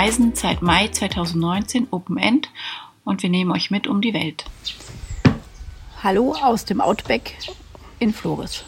[0.00, 2.48] reisen seit Mai 2019 Open End
[3.04, 4.46] und wir nehmen euch mit um die Welt.
[6.02, 7.34] Hallo aus dem Outback
[7.98, 8.64] in Flores.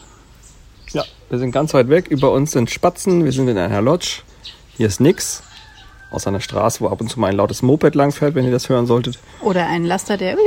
[0.91, 2.07] Ja, wir sind ganz weit weg.
[2.09, 3.25] Über uns sind Spatzen.
[3.25, 4.21] Wir sind in einer Lodge.
[4.77, 5.41] Hier ist nix.
[6.11, 8.69] Aus einer Straße, wo ab und zu mal ein lautes Moped langfährt, wenn ihr das
[8.69, 9.17] hören solltet.
[9.41, 10.37] Oder ein Laster, der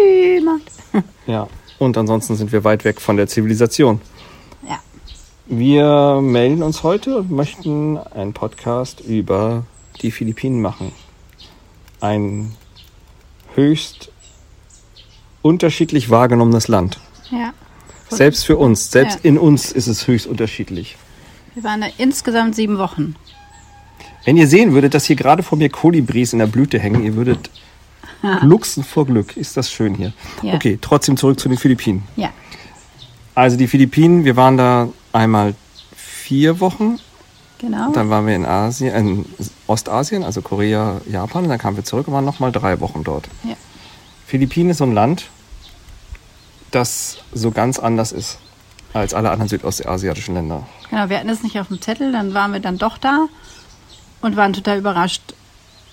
[0.45, 0.71] macht.
[1.27, 1.49] Ja.
[1.81, 4.01] Und ansonsten sind wir weit weg von der Zivilisation.
[4.69, 4.79] Ja.
[5.47, 9.65] Wir melden uns heute und möchten einen Podcast über
[10.03, 10.93] die Philippinen machen.
[12.01, 12.53] Ein
[13.55, 14.11] höchst
[15.43, 16.99] unterschiedlich wahrgenommenes Land.
[17.31, 17.53] Ja.
[18.09, 19.31] Selbst für uns, selbst Ja.
[19.31, 20.97] in uns ist es höchst unterschiedlich.
[21.55, 23.17] Wir waren da insgesamt sieben Wochen.
[24.25, 27.15] Wenn ihr sehen würdet, dass hier gerade vor mir Kolibris in der Blüte hängen, ihr
[27.15, 27.51] würdet
[28.41, 29.37] glucksen vor Glück.
[29.37, 30.13] Ist das schön hier.
[30.43, 30.55] Ja.
[30.55, 32.03] Okay, trotzdem zurück zu den Philippinen.
[32.17, 32.31] Ja.
[33.35, 35.55] Also die Philippinen, wir waren da einmal
[35.95, 36.99] vier Wochen,
[37.59, 37.91] Genau.
[37.93, 39.25] dann waren wir in Asien, in
[39.67, 43.29] Ostasien, also Korea, Japan, und dann kamen wir zurück und waren nochmal drei Wochen dort.
[43.45, 43.57] Ja.
[44.27, 45.31] Philippinen ist so ein Land,
[46.71, 48.39] das so ganz anders ist
[48.93, 50.67] als alle anderen südostasiatischen Länder.
[50.91, 53.27] Genau, wir hatten es nicht auf dem Zettel, dann waren wir dann doch da
[54.21, 55.35] und waren total überrascht,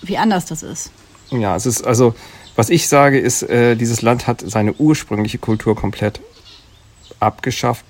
[0.02, 0.90] wie anders das ist.
[1.30, 2.14] Ja, es ist also,
[2.56, 6.20] was ich sage, ist, äh, dieses Land hat seine ursprüngliche Kultur komplett
[7.20, 7.84] abgeschafft,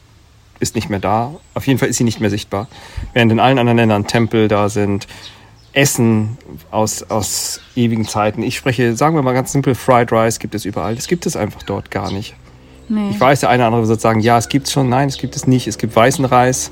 [0.60, 1.32] ist nicht mehr da.
[1.54, 2.68] Auf jeden Fall ist sie nicht mehr sichtbar.
[3.12, 5.06] Während in allen anderen Ländern Tempel da sind,
[5.72, 6.38] Essen
[6.70, 8.42] aus, aus ewigen Zeiten.
[8.42, 10.94] Ich spreche, sagen wir mal ganz simpel, Fried Rice gibt es überall.
[10.94, 12.34] Das gibt es einfach dort gar nicht.
[12.88, 13.10] Nee.
[13.10, 14.88] Ich weiß, der eine oder andere wird sagen, ja, es gibt es schon.
[14.88, 15.66] Nein, es gibt es nicht.
[15.66, 16.70] Es gibt weißen Reis.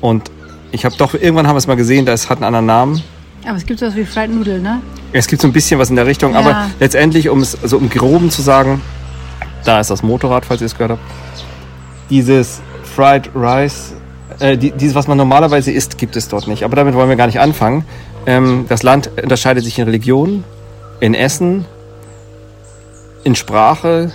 [0.00, 0.30] Und
[0.70, 3.02] ich habe doch, irgendwann haben wir es mal gesehen, das hat einen anderen Namen.
[3.46, 4.80] Aber es gibt sowas wie Fried Noodle, ne?
[5.12, 6.40] Es gibt so ein bisschen was in der Richtung, Ja.
[6.40, 8.80] aber letztendlich, um es so im Groben zu sagen,
[9.64, 11.02] da ist das Motorrad, falls ihr es gehört habt.
[12.10, 12.60] Dieses
[12.94, 13.94] Fried Rice,
[14.38, 16.64] äh, die, dieses, was man normalerweise isst, gibt es dort nicht.
[16.64, 17.84] Aber damit wollen wir gar nicht anfangen.
[18.26, 20.44] Ähm, das Land unterscheidet sich in Religion,
[21.00, 21.64] in Essen,
[23.24, 24.12] in Sprache,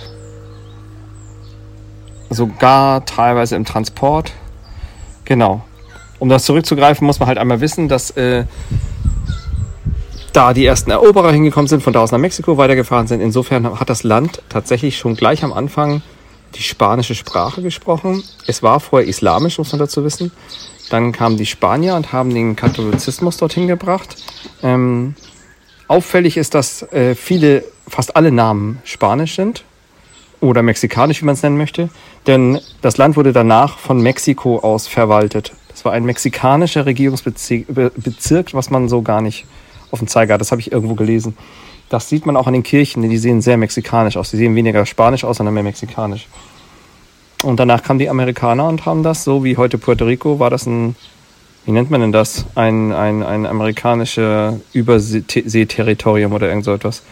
[2.30, 4.32] sogar teilweise im Transport.
[5.24, 5.62] Genau.
[6.18, 8.44] Um das zurückzugreifen, muss man halt einmal wissen, dass äh,
[10.32, 13.20] da die ersten Eroberer hingekommen sind, von da aus nach Mexiko weitergefahren sind.
[13.20, 16.02] Insofern hat das Land tatsächlich schon gleich am Anfang
[16.54, 18.22] die spanische Sprache gesprochen.
[18.46, 20.32] Es war vorher islamisch, muss man dazu wissen.
[20.90, 24.16] Dann kamen die Spanier und haben den Katholizismus dorthin gebracht.
[24.62, 25.14] Ähm,
[25.86, 29.64] auffällig ist, dass äh, viele, fast alle Namen spanisch sind
[30.40, 31.90] oder mexikanisch, wie man es nennen möchte.
[32.26, 35.52] Denn das Land wurde danach von Mexiko aus verwaltet.
[35.68, 39.44] Das war ein mexikanischer Regierungsbezirk, Be- Bezirk, was man so gar nicht
[39.90, 40.40] auf dem Zeiger hat.
[40.40, 41.36] Das habe ich irgendwo gelesen.
[41.88, 44.30] Das sieht man auch an den Kirchen, die sehen sehr mexikanisch aus.
[44.30, 46.28] Die sehen weniger spanisch aus, sondern mehr mexikanisch.
[47.42, 50.66] Und danach kamen die Amerikaner und haben das, so wie heute Puerto Rico, war das
[50.66, 50.96] ein,
[51.64, 52.46] wie nennt man denn das?
[52.54, 57.02] Ein, ein, ein amerikanischer Überseeterritorium oder irgend so etwas.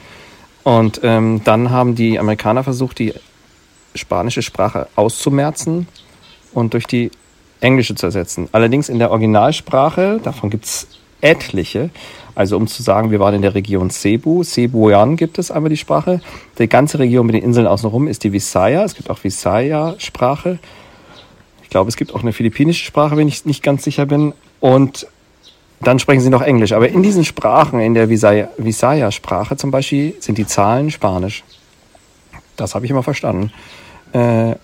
[0.65, 3.15] Und ähm, dann haben die Amerikaner versucht, die
[3.95, 5.87] spanische Sprache auszumerzen
[6.53, 7.13] und durch die
[7.61, 8.49] englische zu ersetzen.
[8.53, 10.89] Allerdings in der Originalsprache, davon gibt's
[11.21, 11.91] etliche,
[12.37, 15.79] also um zu sagen, wir waren in der Region Cebu, Cebuan gibt es einmal die
[15.79, 16.21] Sprache.
[16.59, 18.85] Die ganze Region mit den Inseln außenrum ist die Visaya.
[18.85, 20.59] Es gibt auch Visaya-Sprache.
[21.63, 24.35] Ich glaube, es gibt auch eine philippinische Sprache, wenn ich nicht ganz sicher bin.
[24.61, 25.07] Und
[25.81, 26.73] dann sprechen sie noch Englisch.
[26.73, 31.43] Aber in diesen Sprachen, in der Visaya- Visaya-Sprache zum Beispiel, sind die Zahlen Spanisch.
[32.57, 33.51] Das habe ich immer verstanden.
[34.13, 34.57] Äh,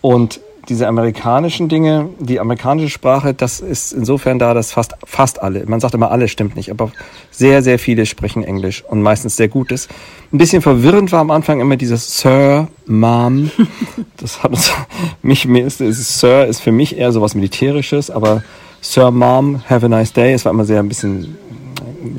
[0.00, 0.40] und
[0.70, 5.80] diese amerikanischen Dinge, die amerikanische Sprache, das ist insofern da, dass fast, fast alle, man
[5.80, 6.92] sagt immer alle, stimmt nicht, aber
[7.32, 9.88] sehr, sehr viele sprechen Englisch und meistens sehr Gutes.
[10.32, 13.50] Ein bisschen verwirrend war am Anfang immer dieses Sir, Mom.
[14.16, 14.70] Das hat uns,
[15.22, 18.44] mich, mir ist, ist, Sir ist für mich eher sowas Militärisches, aber
[18.80, 21.36] Sir, Mom, have a nice day, es war immer sehr ein bisschen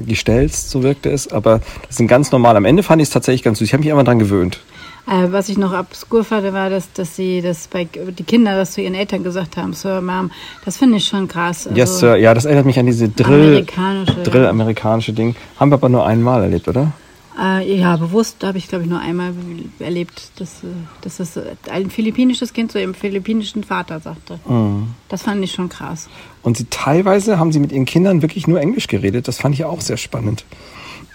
[0.05, 2.57] gestelzt, so wirkte es, aber das sind ganz normal.
[2.57, 3.67] Am Ende fand ich es tatsächlich ganz süß.
[3.67, 4.59] Ich habe mich immer dran gewöhnt.
[5.07, 8.73] Äh, was ich noch obskur fand, war, dass, dass sie das bei die Kinder das
[8.73, 10.31] zu ihren Eltern gesagt haben, Sir, Mom.
[10.63, 11.67] Das finde ich schon krass.
[11.67, 12.15] Also, yes, Sir.
[12.17, 14.23] Ja, das erinnert mich an diese Drill, Amerikanische.
[14.23, 15.35] Drill-amerikanische Ding.
[15.59, 16.93] Haben wir aber nur einmal erlebt, oder?
[17.39, 19.33] Äh, ja, bewusst habe ich, glaube ich, nur einmal
[19.79, 20.67] erlebt, dass, äh,
[21.01, 21.39] dass das
[21.71, 24.39] ein philippinisches Kind zu ihrem philippinischen Vater sagte.
[24.47, 24.87] Mhm.
[25.09, 26.09] Das fand ich schon krass.
[26.43, 29.27] Und sie teilweise haben sie mit ihren Kindern wirklich nur Englisch geredet.
[29.27, 30.43] Das fand ich auch sehr spannend.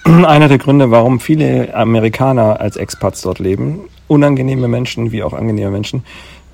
[0.26, 5.70] Einer der Gründe, warum viele Amerikaner als Expats dort leben, unangenehme Menschen wie auch angenehme
[5.72, 6.04] Menschen,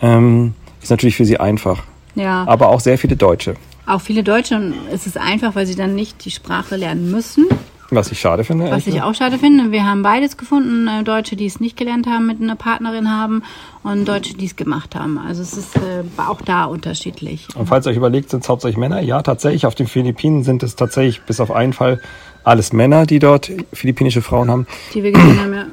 [0.01, 1.83] ähm, ist natürlich für sie einfach.
[2.15, 2.45] Ja.
[2.47, 3.57] Aber auch sehr viele Deutsche.
[3.85, 7.47] Auch viele Deutsche, und es ist einfach, weil sie dann nicht die Sprache lernen müssen.
[7.91, 8.71] Was ich schade finde.
[8.71, 9.71] Was ich auch schade finde.
[9.71, 10.89] Wir haben beides gefunden.
[10.89, 13.43] Äh, Deutsche, die es nicht gelernt haben, mit einer Partnerin haben
[13.83, 15.19] und Deutsche, die es gemacht haben.
[15.19, 17.49] Also es ist äh, auch da unterschiedlich.
[17.55, 19.03] Und falls ihr euch überlegt, sind es hauptsächlich Männer?
[19.03, 19.67] Ja, tatsächlich.
[19.67, 22.01] Auf den Philippinen sind es tatsächlich bis auf einen Fall
[22.45, 24.67] alles Männer, die dort philippinische Frauen haben.
[24.95, 25.67] Die wir gesehen haben, ja.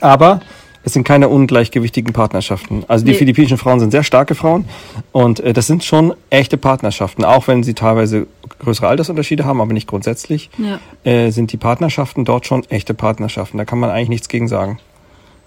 [0.00, 0.40] Aber
[0.86, 2.84] es sind keine ungleichgewichtigen Partnerschaften.
[2.88, 3.16] Also die Nee.
[3.18, 4.66] philippinischen Frauen sind sehr starke Frauen
[5.12, 8.26] und äh, das sind schon echte Partnerschaften, auch wenn sie teilweise
[8.58, 10.78] größere Altersunterschiede haben, aber nicht grundsätzlich, Ja.
[11.10, 13.56] äh, sind die Partnerschaften dort schon echte Partnerschaften.
[13.58, 14.78] Da kann man eigentlich nichts gegen sagen.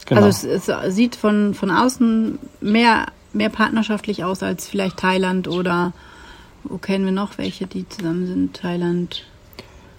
[0.07, 0.21] Genau.
[0.23, 5.91] Also es, es sieht von, von außen mehr, mehr partnerschaftlich aus als vielleicht Thailand oder
[6.63, 8.55] wo kennen wir noch welche, die zusammen sind?
[8.55, 9.23] Thailand.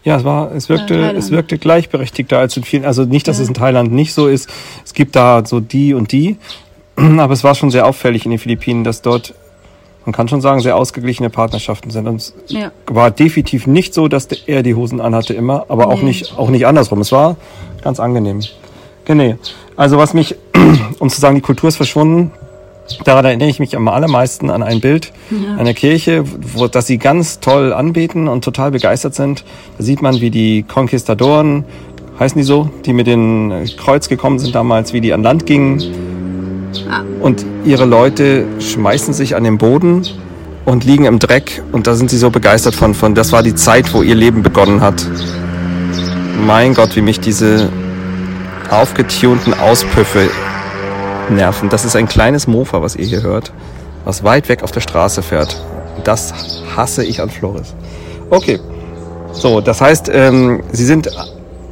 [0.05, 3.39] Ja, es war, es wirkte, Ja, es wirkte gleichberechtigter als in vielen, also nicht, dass
[3.39, 3.43] Ja.
[3.43, 4.49] es in Thailand nicht so ist.
[4.85, 6.37] Es gibt da so die und die,
[6.97, 9.35] aber es war schon sehr auffällig in den Philippinen, dass dort,
[10.07, 12.07] man kann schon sagen, sehr ausgeglichene Partnerschaften sind.
[12.09, 12.71] Und es Ja.
[12.87, 16.05] war definitiv nicht so, dass er die Hosen anhatte immer, aber auch Nee.
[16.09, 17.01] nicht, auch nicht andersrum.
[17.01, 17.37] Es war
[17.83, 18.41] ganz angenehm.
[19.05, 19.35] Genau.
[19.77, 20.37] Also was mich,
[21.01, 22.31] um zu sagen, die Kultur ist verschwunden,
[23.05, 25.13] daran erinnere ich mich am allermeisten an ein Bild
[25.59, 26.25] einer Kirche,
[26.55, 29.45] wo, das sie ganz toll anbeten und total begeistert sind.
[29.77, 31.65] Da sieht man, wie die Konquistadoren,
[32.19, 35.83] heißen die so, die mit dem Kreuz gekommen sind damals, wie die an Land gingen.
[36.91, 37.03] Ah.
[37.21, 40.03] Und ihre Leute schmeißen sich an den Boden
[40.65, 41.63] und liegen im Dreck.
[41.73, 44.43] Und da sind sie so begeistert von, von, das war die Zeit, wo ihr Leben
[44.43, 45.07] begonnen hat.
[46.47, 47.69] Mein Gott, wie mich diese
[48.71, 50.29] aufgetunten Auspüffe
[51.31, 51.69] nerven.
[51.69, 53.53] Das ist ein kleines Mofa, was ihr hier hört,
[54.05, 55.61] was weit weg auf der Straße fährt.
[56.05, 56.33] Das
[56.77, 57.75] hasse ich an Flores.
[58.31, 58.59] Okay.
[59.33, 61.11] So, das heißt, ähm, sie sind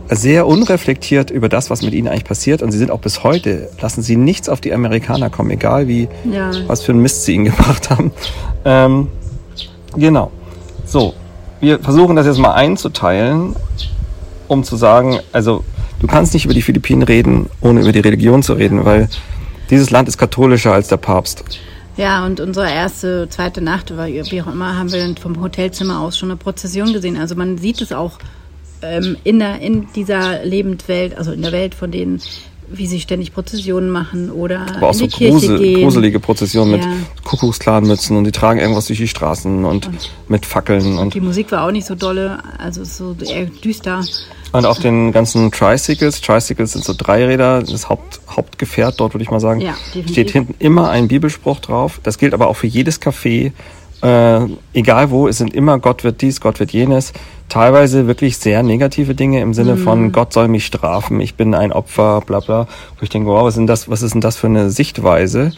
[0.09, 2.63] sehr unreflektiert über das, was mit ihnen eigentlich passiert.
[2.63, 6.09] Und sie sind auch bis heute, lassen sie nichts auf die Amerikaner kommen, egal wie,
[6.31, 6.51] Ja.
[6.67, 8.13] was für einen Mist sie ihnen gebracht haben.
[8.65, 9.09] Ähm,
[9.97, 10.31] genau.
[10.85, 11.15] So,
[11.61, 13.57] wir versuchen das jetzt mal einzuteilen,
[14.47, 15.65] um zu sagen, also
[15.99, 19.09] du kannst nicht über die Philippinen reden, ohne über die Religion zu reden, weil
[19.71, 21.45] dieses Land ist katholischer als der Papst.
[21.97, 26.31] Ja, und unsere erste, zweite Nacht, wie auch immer, haben wir vom Hotelzimmer aus schon
[26.31, 27.17] eine Prozession gesehen.
[27.17, 28.19] Also man sieht es auch
[28.83, 32.21] ähm, in, der, in dieser Lebendwelt, also in der Welt von denen,
[32.69, 35.83] wie sie ständig Prozessionen machen oder Aber auch in so die Kirche grusel, gehen.
[35.83, 36.91] gruselige Prozessionen mit Ja.
[37.25, 39.89] Kuckucksklanmützen und die tragen irgendwas durch die Straßen und,
[40.29, 44.03] mit Fackeln und Die Musik war auch nicht so dolle, also so eher düster.
[44.53, 49.31] Und auf den ganzen Tricycles, Tricycles sind so Dreiräder, das Haupt, Hauptgefährt dort, würde ich
[49.31, 49.75] mal sagen, Ja,
[50.11, 52.01] steht hinten immer ein Bibelspruch drauf.
[52.03, 53.53] Das gilt aber auch für jedes Café,
[54.03, 54.41] äh,
[54.75, 57.13] egal wo, es sind immer Gott wird dies, Gott wird jenes.
[57.49, 59.79] Teilweise wirklich sehr negative Dinge im Sinne Mhm.
[59.79, 62.67] von Gott soll mich strafen, ich bin ein Opfer, bla bla.
[62.99, 65.53] Wo ich denke, wow, was ist denn das, was ist denn das für eine Sichtweise?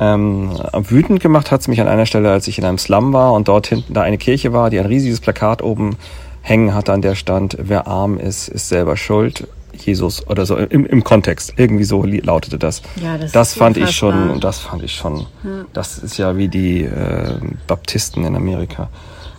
[0.00, 3.32] Ähm, wütend gemacht hat es mich an einer Stelle, als ich in einem Slum war
[3.32, 5.96] und dort hinten da eine Kirche war, die ein riesiges Plakat oben
[6.42, 9.48] hängen hatte, an der stand, wer arm ist, ist selber schuld.
[9.86, 11.54] Jesus oder so im, im Kontext.
[11.56, 12.82] Irgendwie so lautete das.
[13.02, 15.26] Ja, das das fand ich schon, das fand ich schon.
[15.72, 17.34] Das ist ja wie die äh,
[17.66, 18.88] Baptisten in Amerika.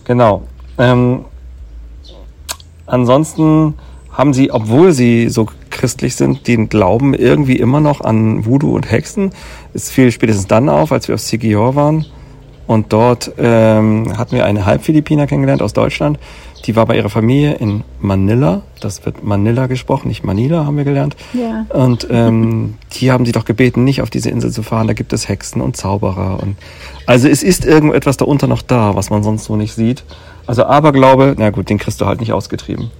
[0.06, 0.44] Genau.
[0.78, 1.26] Ähm,
[2.86, 3.76] ansonsten
[4.12, 8.92] haben sie, obwohl sie so christlich sind, den Glauben irgendwie immer noch an Voodoo und
[8.92, 9.32] Hexen.
[9.74, 12.06] Es fiel spätestens dann auf, als wir auf Sigior waren.
[12.70, 16.20] Und dort ähm, hatten wir eine Halbphilippiner kennengelernt aus Deutschland.
[16.66, 18.62] Die war bei ihrer Familie in Manila.
[18.80, 21.16] Das wird Manila gesprochen, nicht Manila, haben wir gelernt.
[21.34, 21.66] Ja.
[21.76, 24.86] Und ähm, die haben sie doch gebeten, nicht auf diese Insel zu fahren.
[24.86, 26.44] Da gibt es Hexen und Zauberer.
[26.44, 26.58] Und
[27.08, 30.04] also es ist irgendetwas darunter noch da, was man sonst so nicht sieht.
[30.46, 32.92] Also Aberglaube, na gut, den kriegst du halt nicht ausgetrieben.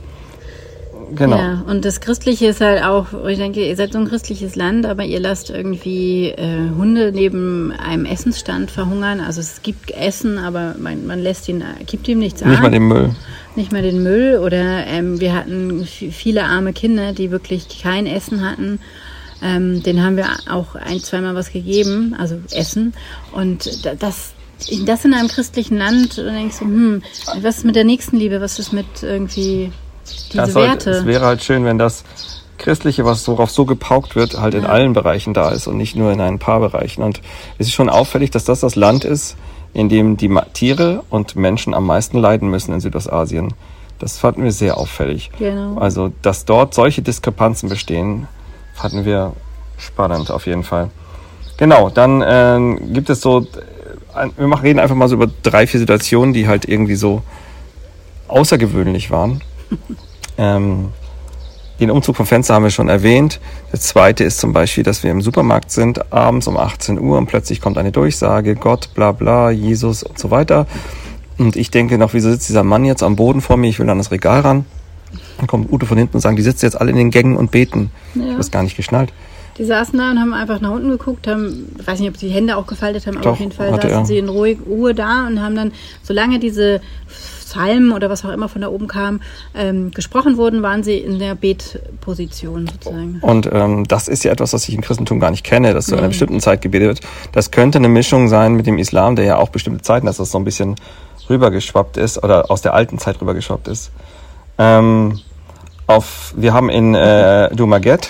[1.16, 1.38] Genau.
[1.38, 4.86] Ja, und das Christliche ist halt auch, ich denke, ihr seid so ein christliches Land,
[4.86, 9.20] aber ihr lasst irgendwie äh, Hunde neben einem Essensstand verhungern.
[9.20, 12.64] Also es gibt Essen, aber man, man lässt ihn, gibt ihm nichts Nicht an.
[12.64, 13.12] mal den Müll.
[13.56, 18.48] nicht mal den Müll oder ähm, wir hatten viele arme Kinder, die wirklich kein Essen
[18.50, 18.80] hatten.
[19.42, 22.94] Ähm, denen haben wir auch ein, zweimal was gegeben, also Essen.
[23.32, 24.34] Und da- das,
[24.86, 27.02] das in einem christlichen Land, denke ich so, hm,
[27.42, 29.72] was ist mit der Nächstenliebe, was ist mit irgendwie
[30.34, 30.90] diese sollte, Werte?
[30.92, 32.04] es wäre halt schön, wenn das
[32.58, 36.12] Christliche, was worauf so gepaukt wird, halt in allen Bereichen da ist und nicht nur
[36.12, 37.02] in ein paar Bereichen.
[37.02, 37.22] Und
[37.58, 39.38] es ist schon auffällig, dass das das Land ist,
[39.74, 43.54] in dem die Tiere und Menschen am meisten leiden müssen in Südostasien.
[43.98, 45.32] Das fanden wir sehr auffällig.
[45.40, 45.80] Genau.
[45.80, 48.28] Also, dass dort solche Diskrepanzen bestehen,
[48.74, 49.34] fanden wir
[49.78, 50.90] spannend auf jeden Fall.
[51.58, 53.42] Genau, dann ähm, gibt es so,
[54.16, 57.22] äh, wir machen, reden einfach mal so über drei, vier Situationen, die halt irgendwie so
[58.30, 59.42] außergewöhnlich waren.
[60.38, 60.90] Ähm,
[61.80, 63.40] den Umzug vom Fenster haben wir schon erwähnt.
[63.72, 67.28] Das zweite ist zum Beispiel, dass wir im Supermarkt sind, abends um 18 Uhr und
[67.28, 70.68] plötzlich kommt eine Durchsage, Gott, bla bla, Jesus und so weiter.
[71.38, 73.70] Und ich denke noch, wieso sitzt dieser Mann jetzt am Boden vor mir?
[73.70, 74.66] Ich will an das Regal ran.
[75.38, 77.52] Dann kommt Ute von hinten und sagen, die sitzen jetzt alle in den Gängen und
[77.52, 77.92] beten.
[78.14, 78.22] Ja.
[78.22, 79.14] Ich habe das gar nicht geschnallt.
[79.58, 82.28] Die saßen da und haben einfach nach unten geguckt, haben, ich weiß nicht, ob sie
[82.28, 84.06] die Hände auch gefaltet haben, aber Doch, auf jeden Fall saßen er.
[84.06, 85.72] sie in ruhig, Ruhe da und haben dann,
[86.02, 86.82] solange diese
[87.50, 89.22] Psalmen oder was auch immer von da oben kam,
[89.56, 93.20] ähm, gesprochen wurden, waren sie in der Betposition sozusagen.
[93.22, 95.94] Und ähm, das ist ja etwas, was ich im Christentum gar nicht kenne, dass zu
[95.96, 96.10] einer Nee.
[96.10, 97.00] bestimmten Zeit gebetet wird.
[97.32, 100.32] Das könnte eine Mischung sein mit dem Islam, der ja auch bestimmte Zeiten, dass das
[100.32, 100.76] so ein bisschen
[101.30, 103.92] rübergeschwappt ist oder aus der alten Zeit rübergeschwappt ist.
[104.58, 105.20] Ähm,
[105.88, 108.10] auf, wir haben in äh, Dumaguete,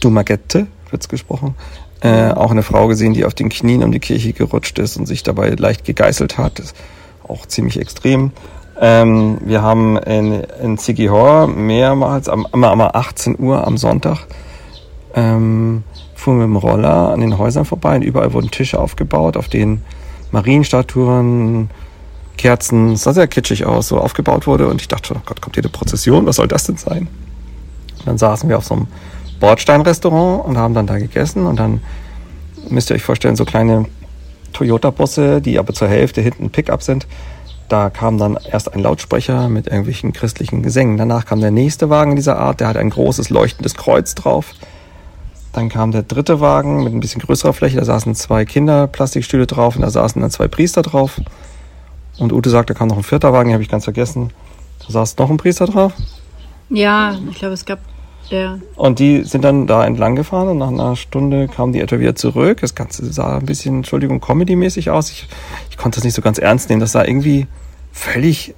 [0.00, 1.54] Dumaguete wird's gesprochen,
[2.02, 5.06] äh, auch eine Frau gesehen, die auf den Knien um die Kirche gerutscht ist und
[5.06, 6.58] sich dabei leicht gegeißelt hat.
[6.58, 6.74] Das
[7.28, 8.32] auch ziemlich extrem.
[8.80, 14.26] Ähm, wir haben in, in Sigihor mehrmals am, immer am 18 Uhr am Sonntag
[15.14, 19.36] ähm, fuhren wir mit dem Roller an den Häusern vorbei und überall wurden Tische aufgebaut,
[19.36, 19.82] auf denen
[20.32, 21.70] Marienstatuen,
[22.36, 25.54] Kerzen, sah sehr kitschig aus, so aufgebaut wurde und ich dachte schon, oh Gott, kommt
[25.54, 27.06] hier eine Prozession, was soll das denn sein?
[28.00, 28.86] Und dann saßen wir auf so einem
[29.38, 31.80] Bordsteinrestaurant und haben dann da gegessen und dann
[32.68, 33.86] müsst ihr euch vorstellen, so kleine
[34.54, 37.06] Toyota-Busse, die aber zur Hälfte hinten Pickup sind.
[37.68, 40.96] Da kam dann erst ein Lautsprecher mit irgendwelchen christlichen Gesängen.
[40.96, 44.52] Danach kam der nächste Wagen dieser Art, der hat ein großes leuchtendes Kreuz drauf.
[45.52, 49.76] Dann kam der dritte Wagen mit ein bisschen größerer Fläche, da saßen zwei Kinderplastikstühle drauf
[49.76, 51.20] und da saßen dann zwei Priester drauf.
[52.18, 54.30] Und Ute sagt, da kam noch ein vierter Wagen, den habe ich ganz vergessen.
[54.86, 55.92] Da saß noch ein Priester drauf.
[56.70, 57.78] Ja, ich glaube, es gab
[58.30, 61.98] der Und die sind dann da entlang gefahren und nach einer Stunde kamen die etwa
[61.98, 62.60] wieder zurück.
[62.60, 65.10] Das Ganze sah ein bisschen, Entschuldigung, Comedy-mäßig aus.
[65.10, 65.28] Ich,
[65.70, 66.80] ich konnte das nicht so ganz ernst nehmen.
[66.80, 67.46] Das sah irgendwie
[67.92, 68.54] völlig,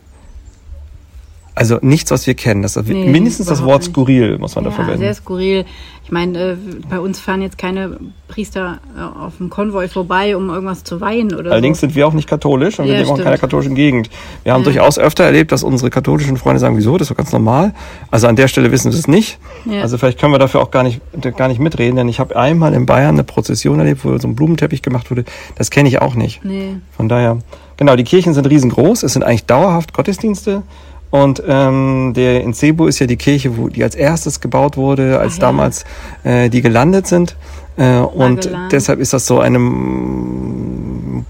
[1.57, 2.63] also nichts, was wir kennen.
[2.63, 3.91] Das, Nee, mindestens das Wort nicht.
[3.93, 5.01] skurril muss man da ja, verwenden.
[5.01, 5.65] sehr skurril.
[6.05, 6.57] Ich meine, äh,
[6.89, 7.99] bei uns fahren jetzt keine
[8.29, 11.87] Priester äh, auf dem Konvoi vorbei, um irgendwas zu weihen oder Allerdings so.
[11.89, 14.09] sind wir auch nicht katholisch und wir Ja, leben auch in keiner katholischen Gegend.
[14.45, 14.65] Wir haben Ja.
[14.67, 17.75] durchaus öfter erlebt, dass unsere katholischen Freunde sagen, wieso, das ist doch ganz normal.
[18.11, 19.39] Also an der Stelle wissen wir es nicht.
[19.83, 21.01] Also vielleicht können wir dafür auch gar nicht,
[21.37, 24.37] gar nicht mitreden, denn ich habe einmal in Bayern eine Prozession erlebt, wo so ein
[24.37, 25.25] Blumenteppich gemacht wurde.
[25.57, 26.45] Das kenne ich auch nicht.
[26.45, 26.77] Nee.
[26.97, 27.39] Von daher,
[27.79, 30.63] genau, die Kirchen sind riesengroß, es sind eigentlich dauerhaft Gottesdienste.
[31.11, 35.19] Und ähm, der in Cebu ist ja die Kirche, wo die als erstes gebaut wurde,
[35.19, 35.47] als Ach ja.
[35.47, 35.85] damals
[36.25, 37.37] äh, die gelandet sind.
[37.77, 39.59] Äh, und deshalb ist das so eine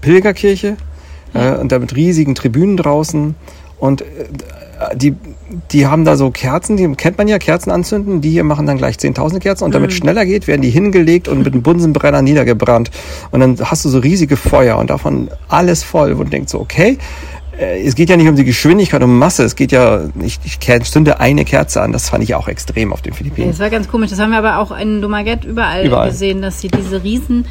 [0.01, 0.77] Pilgerkirche
[1.33, 3.35] äh, und da mit riesigen Tribünen draußen.
[3.79, 4.05] Und äh,
[4.95, 5.15] die,
[5.71, 8.21] die haben da so Kerzen, die kennt man ja, Kerzen anzünden.
[8.21, 9.63] Die hier machen dann gleich 10.000 Kerzen.
[9.65, 12.91] Und damit es schneller geht, werden die hingelegt und mit einem Bunsenbrenner niedergebrannt.
[13.31, 16.13] Und dann hast du so riesige Feuer und davon alles voll.
[16.13, 16.97] Und denkt so, okay, äh,
[17.59, 19.43] es geht ja nicht um die Geschwindigkeit, um Masse.
[19.43, 20.59] Es geht ja, ich, ich
[20.91, 21.91] zünde eine Kerze an.
[21.91, 23.49] Das fand ich auch extrem auf den Philippinen.
[23.49, 24.09] das war ganz komisch.
[24.11, 26.09] Das haben wir aber auch in Dumaguete überall, Überall.
[26.09, 27.45] gesehen, dass sie diese riesen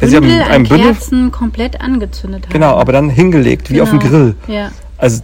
[0.00, 2.52] Ja, sie haben Bündel ein Bündel- Kerzen komplett angezündet haben.
[2.52, 4.10] Genau, aber dann hingelegt, wie auf dem Genau.
[4.10, 4.34] Grill.
[4.48, 5.22] Ja, Also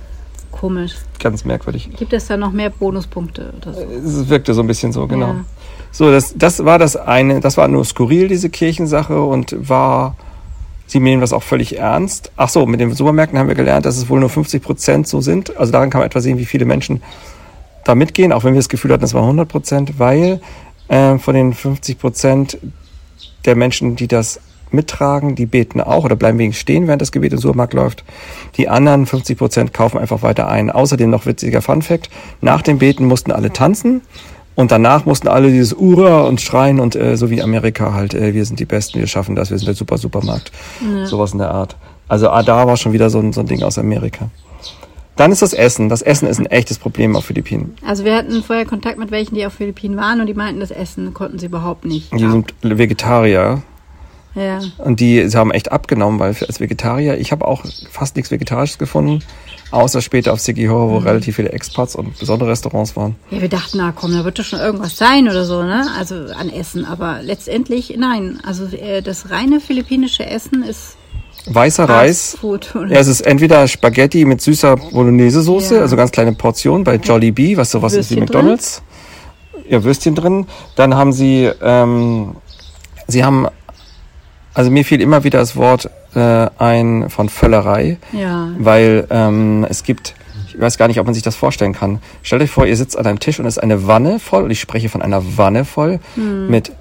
[0.51, 0.93] komisch.
[1.19, 1.91] ganz merkwürdig.
[1.99, 3.81] Gibt es da noch mehr Bonuspunkte oder so?
[3.81, 5.27] Es wirkte so ein bisschen so, genau.
[5.29, 5.45] Ja.
[5.91, 10.17] So, das, das war das eine, das war nur skurril, diese Kirchensache, und war,
[10.93, 12.31] sie nehmen das auch völlig ernst.
[12.37, 15.21] Ach so, mit den Supermärkten haben wir gelernt, dass es wohl nur 50 Prozent so
[15.21, 15.57] sind.
[15.57, 17.03] Also daran kann man etwa sehen, wie viele Menschen
[17.85, 20.41] da mitgehen, auch wenn wir das Gefühl hatten, es war 100 Prozent, weil
[20.89, 22.59] äh, von den 50 Prozent
[23.45, 27.33] der Menschen, die das mittragen, die beten auch oder bleiben wenigstens stehen, während das Gebet
[27.33, 28.05] im Supermarkt läuft.
[28.57, 30.71] Die anderen 50 Prozent kaufen einfach weiter ein.
[30.71, 32.09] Außerdem noch witziger Funfact,
[32.41, 34.03] nach dem Beten mussten alle tanzen
[34.55, 38.35] und danach mussten alle dieses Ura und schreien und äh, so wie Amerika halt, äh,
[38.35, 40.53] wir sind die Besten, wir schaffen das, wir sind der super Supermarkt.
[41.05, 41.77] Sowas in der Art.
[42.09, 44.29] Also ah, da war schon wieder so ein, so ein Ding aus Amerika.
[45.17, 45.89] Dann ist das Essen.
[45.89, 47.75] Das Essen ist ein echtes Problem auf Philippinen.
[47.87, 50.71] Also wir hatten vorher Kontakt mit welchen, die auf Philippinen waren und die meinten, das
[50.71, 52.13] Essen konnten sie überhaupt nicht.
[52.13, 53.63] Die sind Vegetarier
[54.35, 54.61] Ja.
[54.79, 58.79] Und die sie haben echt abgenommen, weil als Vegetarier, ich habe auch fast nichts Vegetarisches
[58.79, 59.23] gefunden,
[59.73, 63.17] außer später auf Sigihor, wo relativ viele Expats und besondere Restaurants waren.
[63.31, 65.87] Ja, wir dachten, na komm, da wird doch schon irgendwas sein oder so, ne?
[65.99, 66.85] Also an Essen.
[66.85, 68.39] Aber letztendlich, nein.
[68.47, 70.97] Also äh, das reine philippinische Essen ist
[71.47, 72.37] Weißer Reis.
[72.41, 72.73] Food.
[72.89, 75.81] Ja, es ist entweder Spaghetti mit süßer Bolognese-Soße, Ja.
[75.81, 78.83] also ganz kleine Portionen bei Jollibee, was sowas ist wie Würstchen McDonalds.
[79.69, 80.47] Ja, Würstchen drin.
[80.77, 82.37] Dann haben sie, ähm,
[83.09, 83.49] sie haben,
[84.55, 87.97] also mir fiel immer wieder das Wort äh, ein von Völlerei.
[88.13, 88.49] Ja.
[88.59, 90.15] weil ähm, es gibt,
[90.49, 92.01] ich weiß gar nicht, ob man sich das vorstellen kann.
[92.23, 94.51] Stellt euch vor, ihr sitzt an einem Tisch und es ist eine Wanne voll, und
[94.51, 96.73] ich spreche von einer Wanne voll mit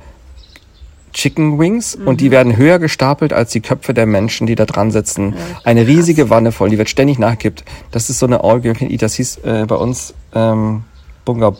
[1.14, 4.92] Chicken Wings und die werden höher gestapelt als die Köpfe der Menschen, die da dran
[4.92, 5.36] sitzen.
[5.64, 7.66] eine riesige Wanne voll, die wird ständig nachgekippt.
[7.92, 9.02] Das ist so eine All You Can Eat.
[9.02, 10.84] Das hieß äh, bei uns ähm,
[11.26, 11.54] Bunga,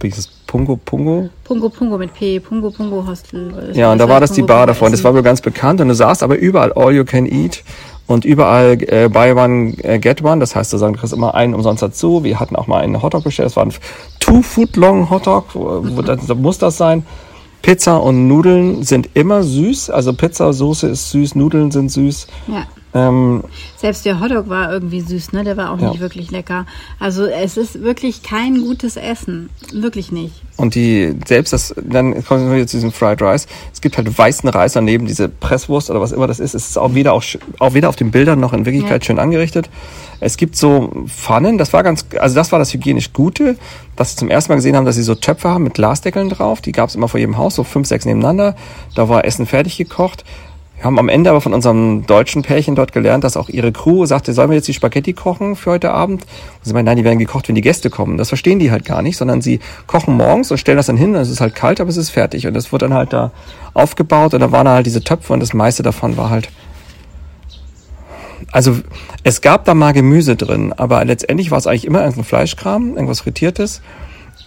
[0.00, 0.26] wie hieß es?
[0.46, 1.30] Pungo Pungo?
[1.42, 2.38] Pungo Pungo mit P.
[2.38, 3.72] Pungo Pungo Hostel.
[3.74, 4.92] Ja, und da war das die Pungo Bar Pungo davon.
[4.92, 7.64] Das war wohl ganz bekannt und du saßt aber überall All You Can Eat
[8.06, 10.38] Und überall äh, buy one, äh, get one.
[10.38, 12.22] Das heißt, du sagst, du kriegst immer einen umsonst dazu.
[12.22, 13.46] Wir hatten auch mal einen Hotdog bestellt.
[13.46, 13.72] Das war ein
[14.20, 15.46] Two-Foot-Long Hotdog.
[15.54, 17.06] Wo, wo, das, muss das sein.
[17.62, 19.88] Pizza und Nudeln sind immer süß.
[19.88, 22.26] Also Pizzasoße ist süß, Nudeln sind süß.
[22.48, 22.66] Ja.
[22.94, 23.42] Ähm,
[23.76, 25.42] Selbst der Hotdog war irgendwie süß, ne?
[25.42, 25.90] Der war auch Ja.
[25.90, 26.64] nicht wirklich lecker.
[27.00, 29.50] Also es ist wirklich kein gutes Essen.
[29.72, 30.42] Wirklich nicht.
[30.56, 33.48] Und die, selbst das, dann kommen wir zu diesem Fried Rice.
[33.72, 36.54] Es gibt halt weißen Reis daneben, diese Presswurst oder was immer das ist.
[36.54, 37.24] Es ist auch weder, auch,
[37.58, 39.06] auch weder auf den Bildern noch in Wirklichkeit Ja.
[39.06, 39.68] schön angerichtet.
[40.20, 43.56] Es gibt so Pfannen, das war ganz, also das war das hygienisch Gute,
[43.96, 46.60] dass sie zum ersten Mal gesehen haben, dass sie so Töpfe haben mit Glasdeckeln drauf.
[46.60, 48.54] Die gab es immer vor jedem Haus, so fünf, sechs nebeneinander.
[48.94, 50.24] Da war Essen fertig gekocht.
[50.84, 54.04] Wir haben am Ende aber von unserem deutschen Pärchen dort gelernt, dass auch ihre Crew
[54.04, 56.24] sagte, sollen wir jetzt die Spaghetti kochen für heute Abend?
[56.24, 56.28] Und
[56.60, 58.18] sie meinen, nein, die werden gekocht, wenn die Gäste kommen.
[58.18, 61.14] Das verstehen die halt gar nicht, sondern sie kochen morgens und stellen das dann hin,
[61.14, 62.46] und es ist halt kalt, aber es ist fertig.
[62.46, 63.30] Und das wird dann halt da
[63.72, 66.50] aufgebaut und da waren halt diese Töpfe und das meiste davon war halt
[68.52, 68.76] also
[69.22, 73.22] es gab da mal Gemüse drin, aber letztendlich war es eigentlich immer irgendein Fleischkram, irgendwas
[73.22, 73.80] Frittiertes.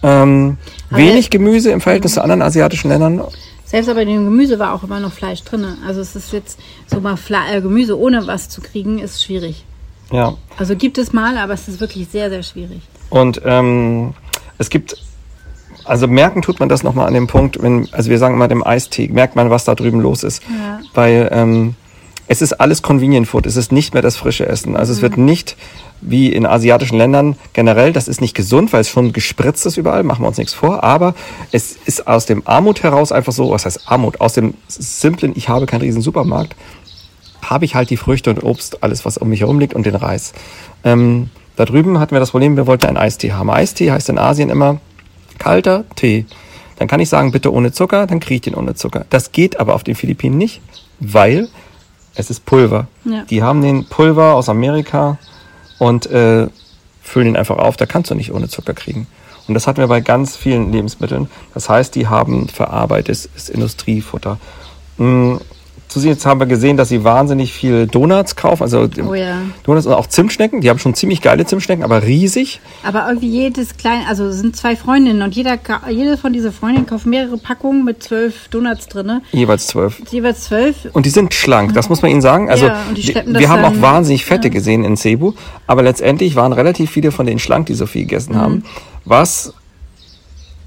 [0.04, 0.56] Ähm,
[0.88, 3.22] wenig Gemüse im Verhältnis zu anderen asiatischen Ländern.
[3.68, 5.66] Selbst aber in dem Gemüse war auch immer noch Fleisch drin.
[5.86, 9.66] Also es ist jetzt so mal Fle äh, Gemüse ohne was zu kriegen, ist schwierig.
[10.10, 10.38] Ja.
[10.56, 12.80] Also gibt es mal, aber es ist wirklich sehr, sehr schwierig.
[13.10, 14.14] Und ähm,
[14.56, 14.96] es gibt,
[15.84, 18.66] also merken tut man das nochmal an dem Punkt, wenn, also wir sagen immer dem
[18.66, 20.42] Eistee, merkt man, was da drüben los ist.
[20.44, 20.80] Ja.
[20.94, 21.74] Weil ähm,
[22.26, 24.76] es ist alles Convenient Food, es ist nicht mehr das frische Essen.
[24.78, 25.58] Also es wird nicht
[26.00, 30.02] wie in asiatischen Ländern generell, das ist nicht gesund, weil es schon gespritzt ist überall,
[30.02, 31.14] machen wir uns nichts vor, aber
[31.52, 35.48] es ist aus dem Armut heraus einfach so, was heißt Armut, aus dem simplen, ich
[35.48, 36.54] habe keinen riesen Supermarkt,
[37.42, 39.94] habe ich halt die Früchte und Obst, alles was um mich herum liegt und den
[39.94, 40.32] Reis.
[40.84, 43.50] Ähm, da drüben hatten wir das Problem, wir wollten einen Eistee haben.
[43.50, 44.80] Eistee heißt in Asien immer
[45.38, 46.26] kalter Tee.
[46.76, 49.06] Dann kann ich sagen, bitte ohne Zucker, dann kriege ich den ohne Zucker.
[49.10, 50.60] Das geht aber auf den Philippinen nicht,
[51.00, 51.48] weil
[52.14, 52.86] es ist Pulver.
[53.04, 53.24] Ja.
[53.28, 55.18] Die haben den Pulver aus Amerika
[55.78, 56.48] und äh,
[57.02, 57.76] füllen ihn einfach auf.
[57.76, 59.06] Da kannst du nicht ohne Zucker kriegen.
[59.46, 61.28] Und das hatten wir bei ganz vielen Lebensmitteln.
[61.54, 64.38] Das heißt, die haben verarbeitetes Industriefutter.
[64.98, 65.36] Mm,
[65.88, 69.38] Zusätzlich haben wir gesehen, dass sie wahnsinnig viel Donuts kaufen, also Oh ja.
[69.62, 70.60] Donuts und auch Zimtschnecken.
[70.60, 72.60] Die haben schon ziemlich geile Zimtschnecken, aber riesig.
[72.82, 76.86] Aber irgendwie jedes kleine, also es sind zwei Freundinnen und jeder, jede von diesen Freundinnen
[76.86, 79.22] kauft mehrere Packungen mit zwölf Donuts drinne.
[79.32, 80.00] Jeweils zwölf.
[80.10, 80.76] Jeweils zwölf.
[80.92, 82.50] Und die sind schlank, das muss man ihnen sagen.
[82.50, 85.32] Also Ja, und die wir, haben auch wahnsinnig fette gesehen in Cebu,
[85.66, 88.38] aber letztendlich waren relativ viele von denen schlank, die so viel gegessen Mhm.
[88.40, 88.64] haben.
[89.06, 89.54] Was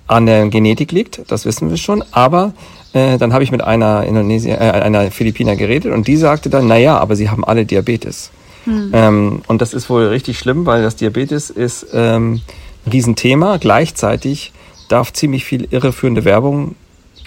[0.08, 2.54] an der Genetik liegt, das wissen wir schon, aber
[2.94, 6.68] äh, dann habe ich mit einer Indonesier, äh, einer Philippiner geredet und die sagte dann,
[6.68, 8.32] na ja, aber sie haben alle Diabetes.
[8.66, 8.92] Hm.
[8.94, 12.42] Ähm, und das ist wohl richtig schlimm, weil das Diabetes ist ähm,
[12.86, 13.58] ein Riesenthema.
[13.58, 14.52] Gleichzeitig
[14.88, 16.76] darf ziemlich viel irreführende Werbung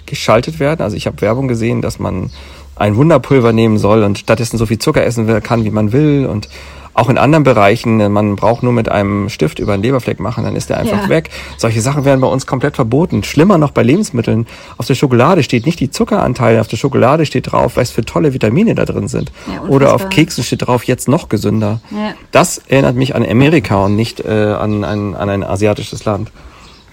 [0.05, 0.81] geschaltet werden.
[0.81, 2.29] Also ich habe Werbung gesehen, dass man
[2.75, 6.27] ein Wunderpulver nehmen soll und stattdessen so viel Zucker essen kann, wie man will.
[6.27, 6.49] Und
[6.95, 10.43] auch in anderen Bereichen, äh, man braucht nur mit einem Stift über einen Leberfleck machen,
[10.45, 11.09] dann ist der einfach Ja.
[11.09, 11.29] weg.
[11.57, 13.23] Solche Sachen werden bei uns komplett verboten.
[13.23, 14.47] Schlimmer noch bei Lebensmitteln.
[14.77, 18.33] Auf der Schokolade steht nicht die Zuckeranteile, auf der Schokolade steht drauf, was für tolle
[18.33, 19.31] Vitamine da drin sind.
[19.53, 20.09] Ja, Oder auf.
[20.09, 21.81] Keksen steht drauf, jetzt noch gesünder.
[21.91, 22.13] Ja.
[22.31, 26.31] Das erinnert mich an Amerika und nicht äh, an, ein, an ein asiatisches Land.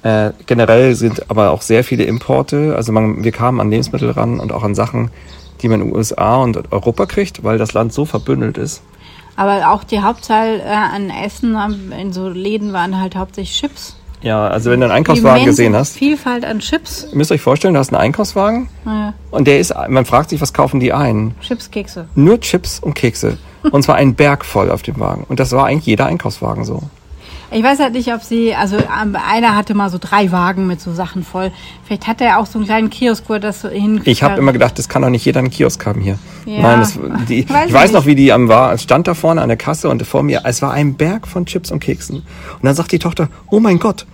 [0.03, 4.41] Äh, generell sind aber auch sehr viele Importe, also man, wir kamen an Lebensmittel ran
[4.41, 5.11] und auch an Sachen,
[5.61, 8.83] die man in den USA und Europa kriegt, weil das Land so verbündelt ist.
[9.37, 11.57] Aber auch die Hauptzahl äh, an Essen
[11.99, 13.97] in so Läden waren halt hauptsächlich Chips.
[14.23, 17.09] Ja, also wenn du einen Einkaufswagen Immense gesehen hast, Vielfalt an Chips.
[17.11, 20.41] ihr müsst euch vorstellen, du hast einen Einkaufswagen Naja, und der ist, man fragt sich,
[20.41, 21.35] was kaufen die ein?
[21.41, 22.07] Chips, Kekse.
[22.15, 23.39] Nur Chips und Kekse.
[23.71, 25.25] Und zwar ein Berg voll auf dem Wagen.
[25.29, 26.83] Und das war eigentlich jeder Einkaufswagen so.
[27.53, 30.81] Ich weiß halt nicht, ob sie, also ähm, einer hatte mal so drei Wagen mit
[30.81, 31.53] so Sachen voll.
[31.85, 34.01] Vielleicht hat er auch so einen kleinen Kiosk, wo er das so hin.
[34.05, 36.19] Ich habe immer gedacht, das kann doch nicht jeder einen Kiosk haben hier.
[36.47, 36.63] Ja.
[36.63, 38.07] Nein, das, die, Weiß ich weiß ich noch, nicht.
[38.07, 40.63] wie die am war, es stand da vorne an der Kasse und vor mir, es
[40.63, 42.17] war ein Berg von Chips und Keksen.
[42.17, 44.07] Und dann sagt die Tochter, oh mein Gott.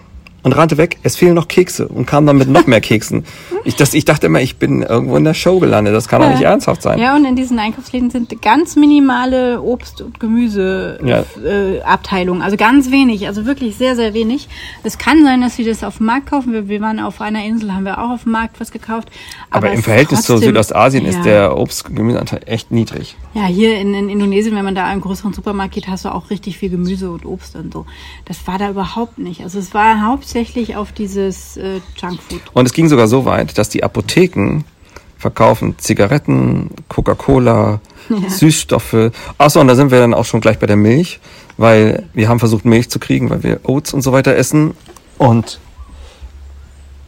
[0.49, 3.27] Und rannte weg, es fehlen noch Kekse und kam dann mit noch mehr Keksen.
[3.65, 5.95] Ich, das, ich dachte immer, ich bin irgendwo in der Show gelandet.
[5.95, 6.99] Das kann doch nicht ernsthaft sein.
[6.99, 12.41] Ja, und in diesen Einkaufsläden sind ganz minimale Obst- und Gemüseabteilungen.
[12.41, 12.43] Ja.
[12.45, 14.49] Äh, also ganz wenig, also wirklich sehr, sehr wenig.
[14.85, 16.55] Es kann sein, dass sie das auf dem Markt kaufen.
[16.55, 19.11] Wir, wir waren auf einer Insel, haben wir auch auf dem Markt was gekauft.
[19.51, 21.11] Aber, es im Verhältnis zu trotzdem- Südostasien ja.
[21.11, 23.17] ist der Obst- und Gemüseanteil echt niedrig.
[23.35, 26.09] Ja, hier in, in Indonesien, wenn man da in einen größeren Supermarkt geht, hast du
[26.09, 27.85] auch richtig viel Gemüse und Obst und so.
[28.25, 29.43] Das war da überhaupt nicht.
[29.43, 30.38] Also es war hauptsächlich
[30.77, 32.41] auf dieses äh, Junkfood.
[32.53, 34.65] Und es ging sogar so weit, dass die Apotheken
[35.17, 37.81] verkaufen Zigaretten, Coca-Cola,
[38.29, 39.11] Süßstoffe.
[39.37, 41.21] Achso, und da sind wir dann auch schon gleich bei der Milch,
[41.57, 44.75] weil wir haben versucht, Milch zu kriegen, weil wir Oats und so weiter essen.
[45.19, 45.59] Und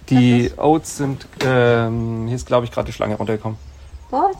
[0.08, 3.58] die Oats sind, ähm, hier ist glaube ich gerade die Schlange runtergekommen.
[4.10, 4.36] Was?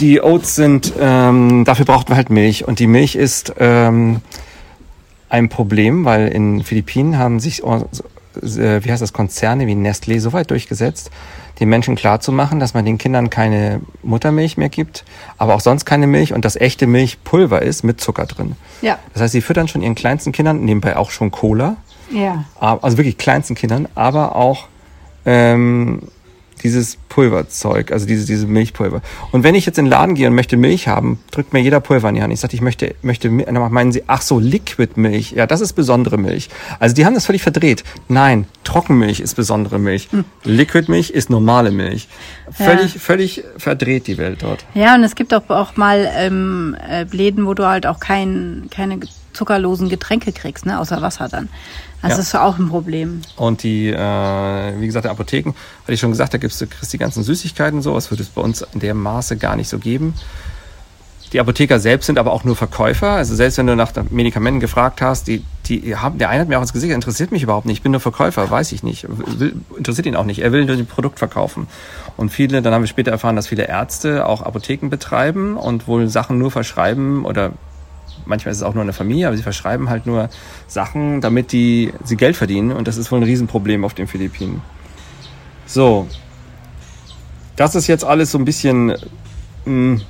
[0.00, 2.66] die Oats sind, ähm, dafür braucht man halt Milch.
[2.66, 4.20] Und die Milch ist ähm,
[5.30, 7.80] ein Problem, weil in Philippinen haben sich, äh,
[8.42, 11.10] wie heißt das, Konzerne wie Nestlé so weit durchgesetzt,
[11.60, 15.04] den Menschen klarzumachen, dass man den Kindern keine Muttermilch mehr gibt,
[15.38, 18.56] aber auch sonst keine Milch und dass echte Milch Pulver ist mit Zucker drin.
[18.82, 18.98] Ja.
[19.12, 21.76] Das heißt, sie füttern schon ihren kleinsten Kindern, nebenbei auch schon Cola,
[22.10, 22.44] Ja.
[22.58, 24.66] also wirklich kleinsten Kindern, aber auch
[25.26, 26.02] ähm,
[26.62, 29.02] dieses Pulverzeug, also diese, diese Milchpulver.
[29.32, 31.80] Und wenn ich jetzt in den Laden gehe und möchte Milch haben, drückt mir jeder
[31.80, 32.32] Pulver in die Hand.
[32.32, 35.32] Ich sage, ich möchte, möchte, dann meinen sie, ach so, Liquid-Milch.
[35.32, 36.48] Ja, das ist besondere Milch.
[36.78, 37.84] Also die haben das völlig verdreht.
[38.08, 40.08] Nein, Trockenmilch ist besondere Milch.
[40.44, 42.08] Liquid-Milch ist normale Milch.
[42.50, 44.64] Völlig, völlig verdreht die Welt dort.
[44.74, 48.68] Ja, und es gibt auch, auch mal ähm, äh, Läden, wo du halt auch kein,
[48.70, 49.00] keine
[49.32, 50.78] zuckerlosen Getränke kriegst, ne?
[50.78, 51.48] außer Wasser dann.
[52.02, 52.16] Also Ja.
[52.16, 53.20] das ist auch ein Problem.
[53.36, 55.50] Und die, äh, wie gesagt, in Apotheken,
[55.82, 57.94] hatte ich schon gesagt, da gibt's, du kriegst die ganzen Süßigkeiten und so.
[57.94, 60.14] Das würde es bei uns in dem Maße gar nicht so geben.
[61.32, 63.10] Die Apotheker selbst sind aber auch nur Verkäufer.
[63.10, 66.56] Also selbst wenn du nach Medikamenten gefragt hast, die, die haben, der eine hat mir
[66.58, 67.76] auch ins Gesicht, interessiert mich überhaupt nicht.
[67.76, 69.06] Ich bin nur Verkäufer, weiß ich nicht.
[69.08, 70.40] Will, interessiert ihn auch nicht.
[70.40, 71.68] Er will nur ein Produkt verkaufen.
[72.16, 76.08] Und viele, dann haben wir später erfahren, dass viele Ärzte auch Apotheken betreiben und wohl
[76.08, 77.52] Sachen nur verschreiben oder
[78.30, 80.30] manchmal ist es auch nur eine Familie, aber sie verschreiben halt nur
[80.66, 82.72] Sachen, damit die, sie Geld verdienen.
[82.72, 84.62] Und das ist wohl ein Riesenproblem auf den Philippinen.
[85.66, 86.06] So.
[87.56, 88.96] Das ist jetzt alles so ein bisschen
[89.66, 90.00] mh,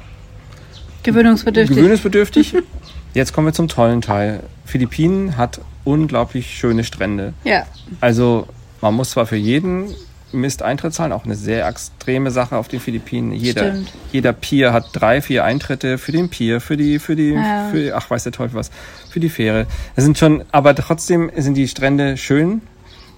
[1.02, 1.76] Gewöhnungsbedürftig.
[1.76, 2.54] gewöhnungsbedürftig.
[3.14, 4.44] Jetzt kommen wir zum tollen Teil.
[4.64, 7.34] Philippinen hat unglaublich schöne Strände.
[7.42, 7.64] ja.
[8.00, 8.46] Also
[8.80, 9.94] man muss zwar für jeden
[10.32, 13.32] Mist Eintritt zahlen, auch eine sehr extreme Sache auf den Philippinen.
[13.32, 13.92] Jeder, Stimmt.
[14.12, 17.68] jeder Pier hat drei, vier Eintritte für den Pier, für die, für die, Ja.
[17.70, 18.70] für, ach weiß der Teufel was,
[19.10, 19.66] für die Fähre.
[19.96, 22.62] Es sind schon, aber trotzdem sind die Strände schön.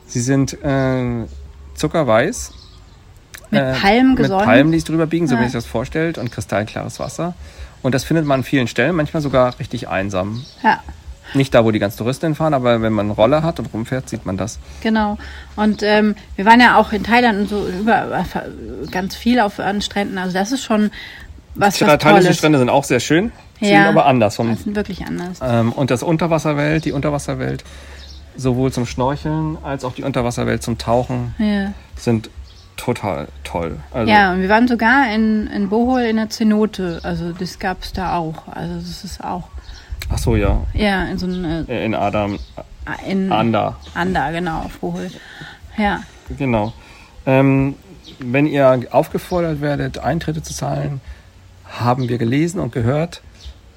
[0.07, 1.25] Sie sind äh,
[1.75, 2.53] zuckerweiß.
[3.51, 4.44] Mit Äh, Palmen Mit gesäumt.
[4.44, 5.40] Palmen, die sich drüber biegen, so wie Ja.
[5.42, 7.35] man sich das vorstellt, und kristallklares Wasser.
[7.83, 10.44] Und das findet man an vielen Stellen, manchmal sogar richtig einsam.
[10.62, 10.81] Ja,
[11.35, 14.09] Nicht da, wo die ganzen Touristen hinfahren, aber wenn man eine Rolle hat und rumfährt,
[14.09, 14.59] sieht man das.
[14.83, 15.18] genau.
[15.57, 18.25] Und ähm, wir waren ja auch in Thailand und so über
[18.90, 20.18] ganz viel auf an Stränden.
[20.18, 20.90] Also das ist schon
[21.55, 22.37] was, was Thailändische Tolles.
[22.38, 23.68] Strände sind auch sehr schön, Ja.
[23.68, 24.37] sind aber anders.
[24.37, 25.38] Vom, sind wirklich anders.
[25.42, 27.64] ähm, und das Unterwasserwelt, die Unterwasserwelt,
[28.37, 31.73] sowohl zum Schnorcheln als auch die Unterwasserwelt zum Tauchen, Ja.
[31.97, 32.31] sind
[32.79, 33.77] total toll.
[33.92, 37.01] Also, Ja, und wir waren sogar in, in Bohol in der Zenote.
[37.03, 38.49] Also das gab es da auch.
[38.51, 39.45] Also das ist auch,
[40.12, 44.61] Ach so, ja, ja, in so einem, äh, in Adam, äh, in Anda, Anda, genau,
[44.62, 45.11] auf Bohol.
[45.79, 46.03] Ja,
[46.37, 46.72] genau.
[47.25, 47.75] Ähm,
[48.18, 51.01] wenn ihr aufgefordert werdet, Eintritte zu zahlen,
[51.64, 53.22] haben wir gelesen und gehört,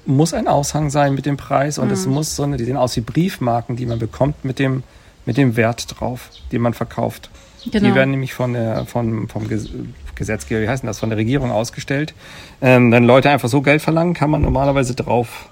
[0.04, 1.92] muss ein Aushang sein mit dem Preis und Mhm.
[1.94, 4.82] es muss so eine, die sehen aus wie Briefmarken, die man bekommt mit dem,
[5.24, 7.30] mit dem Wert drauf, den man verkauft.
[7.72, 7.88] genau.
[7.88, 9.70] Die werden nämlich von der, von, vom Ges-
[10.14, 12.14] Gesetzgeber, wie heißt denn das, von der Regierung ausgestellt.
[12.62, 15.48] Ähm, wenn Leute einfach so Geld verlangen, kann man normalerweise drauf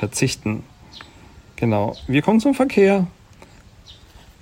[0.00, 0.64] verzichten.
[1.56, 1.94] Genau.
[2.08, 3.06] Wir kommen zum Verkehr.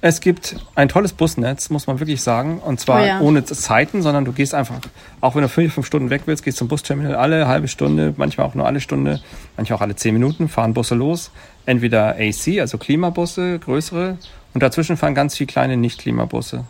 [0.01, 2.61] Es gibt ein tolles Busnetz, muss man wirklich sagen.
[2.61, 3.21] Und zwar Oh ja.
[3.21, 4.79] ohne Zeiten, sondern du gehst einfach,
[5.21, 8.47] auch wenn du fünf, fünf Stunden weg willst, gehst zum Busterminal alle halbe Stunde, manchmal
[8.47, 9.21] auch nur alle Stunde,
[9.57, 11.33] manchmal auch alle zehn Minuten fahren Busse los.
[11.67, 14.17] Entweder AC, also Klimabusse, größere,
[14.55, 16.65] und dazwischen fahren ganz viele kleine Nicht-Klimabusse.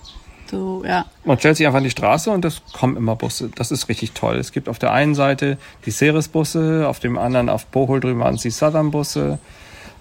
[0.50, 1.04] So, ja.
[1.24, 3.50] Man stellt sich einfach an die Straße und es kommen immer Busse.
[3.54, 4.36] Das ist richtig toll.
[4.36, 8.34] Es gibt auf der einen Seite die Ceres-Busse, auf dem anderen, auf Bohol drüben waren
[8.36, 9.38] es die Southern-Busse.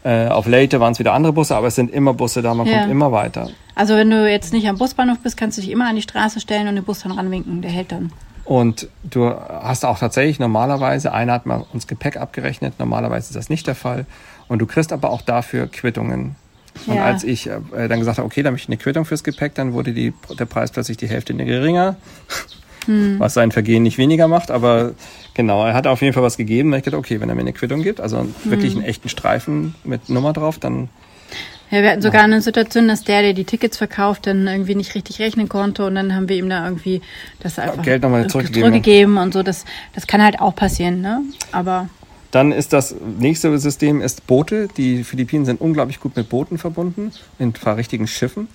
[0.03, 2.67] Äh, auf Leyte waren es wieder andere Busse, aber es sind immer Busse da, man
[2.67, 2.79] Ja.
[2.79, 3.49] kommt immer weiter.
[3.75, 6.39] Also wenn du jetzt nicht am Busbahnhof bist, kannst du dich immer an die Straße
[6.39, 7.61] stellen und den Bus dann ranwinken.
[7.61, 8.11] Der hält dann.
[8.45, 13.49] Und du hast auch tatsächlich normalerweise, einer hat mal uns Gepäck abgerechnet, normalerweise ist das
[13.49, 14.05] nicht der Fall.
[14.47, 16.35] Und du kriegst aber auch dafür Quittungen.
[16.85, 17.03] Und Ja.
[17.05, 19.73] als ich äh, dann gesagt habe, okay, dann möchte ich eine Quittung fürs Gepäck, dann
[19.73, 21.95] wurde die, der Preis plötzlich die Hälfte geringer,
[22.85, 23.15] Hm.
[23.19, 24.49] was sein Vergehen nicht weniger macht.
[24.51, 24.93] Aber
[25.33, 26.71] genau, er hat auf jeden Fall was gegeben.
[26.71, 28.79] Da ich gedacht, okay, wenn er mir eine Quittung gibt, also wirklich Hm.
[28.81, 30.89] einen echten Streifen mit Nummer drauf, dann
[31.69, 34.95] Ja, wir hatten sogar eine Situation, dass der, der die Tickets verkauft, dann irgendwie nicht
[34.95, 37.01] richtig rechnen konnte und dann haben wir ihm da irgendwie
[37.41, 38.69] das einfach Geld nochmal zurückgegeben.
[38.71, 39.43] zurückgegeben und so.
[39.43, 41.21] Das, das kann halt auch passieren, ne?
[41.51, 41.89] Aber
[42.31, 44.67] Dann ist das nächste System ist Boote.
[44.75, 48.47] Die Philippinen sind unglaublich gut mit Booten verbunden, in zwar richtigen Schiffen.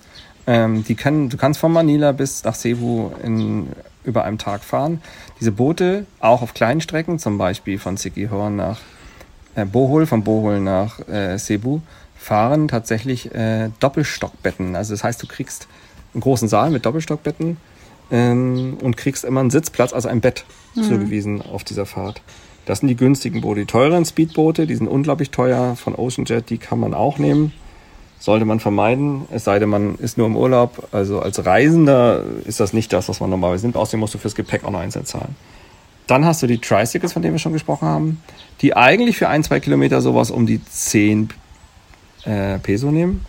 [0.45, 3.67] Ähm, die können, du kannst von Manila bis nach Cebu in
[4.03, 5.01] über einem Tag fahren.
[5.39, 8.81] Diese Boote, auch auf kleinen Strecken, zum Beispiel von Siquijor nach
[9.55, 11.79] äh, Bohol, von Bohol nach äh, Cebu,
[12.17, 14.75] fahren tatsächlich äh, Doppelstockbetten.
[14.75, 15.67] Also das heißt, du kriegst
[16.13, 17.57] einen großen Saal mit Doppelstockbetten
[18.11, 22.21] ähm, und kriegst immer einen Sitzplatz, also ein Bett zugewiesen auf dieser Fahrt.
[22.65, 23.61] Das sind die günstigen Boote.
[23.61, 27.53] Die teuren Speedboote, die sind unglaublich teuer von OceanJet, die kann man auch nehmen.
[28.19, 30.87] Sollte man vermeiden, es sei denn, man ist nur im Urlaub.
[30.93, 33.75] Also als Reisender ist das nicht das, was man normalerweise nimmt.
[33.75, 35.35] Außerdem musst du fürs Gepäck auch noch einzeln zahlen.
[36.07, 38.21] Dann hast du die Tricycles, von denen wir schon gesprochen haben,
[38.61, 41.29] die eigentlich für ein, zwei Kilometer sowas um die 10
[42.23, 43.25] äh, Peso nehmen.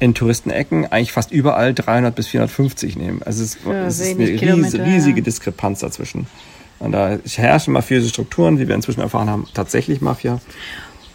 [0.00, 3.20] In Touristenecken eigentlich fast überall 300 bis 450 nehmen.
[3.24, 5.24] Also es, es ist eine riesige ja.
[5.24, 6.26] Diskrepanz dazwischen.
[6.78, 10.40] Und da herrschen mafiöse Strukturen, wie wir inzwischen erfahren haben, tatsächlich Mafia.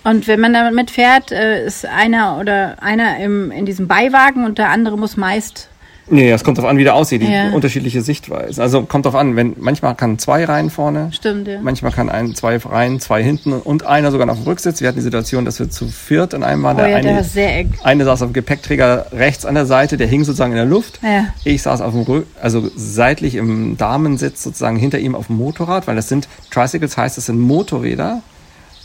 [0.03, 4.57] Und wenn man damit mitfährt, äh, ist einer oder einer im, in diesem Beiwagen und
[4.57, 5.69] der andere muss meist.
[6.09, 7.51] Nee, es kommt darauf an, wie der aussieht, die Ja.
[7.51, 8.61] unterschiedliche Sichtweise.
[8.61, 11.59] Also kommt darauf an, wenn manchmal kann zwei Reihen vorne, Stimmt, ja.
[11.61, 14.81] manchmal kann ein, zwei Reihen, zwei hinten und einer sogar noch auf dem Rücksitz.
[14.81, 16.75] Wir hatten die Situation, dass wir zu viert in einem waren.
[16.77, 17.73] Oh ja, der eine, ist sehr eng.
[17.83, 20.99] eine saß auf dem Gepäckträger rechts an der Seite, der hing sozusagen in der Luft.
[21.01, 21.27] Ja.
[21.45, 25.87] Ich saß auf dem Rück, also seitlich im Damensitz sozusagen hinter ihm auf dem Motorrad,
[25.87, 28.21] weil das sind Tricycles heißt, das sind Motorräder,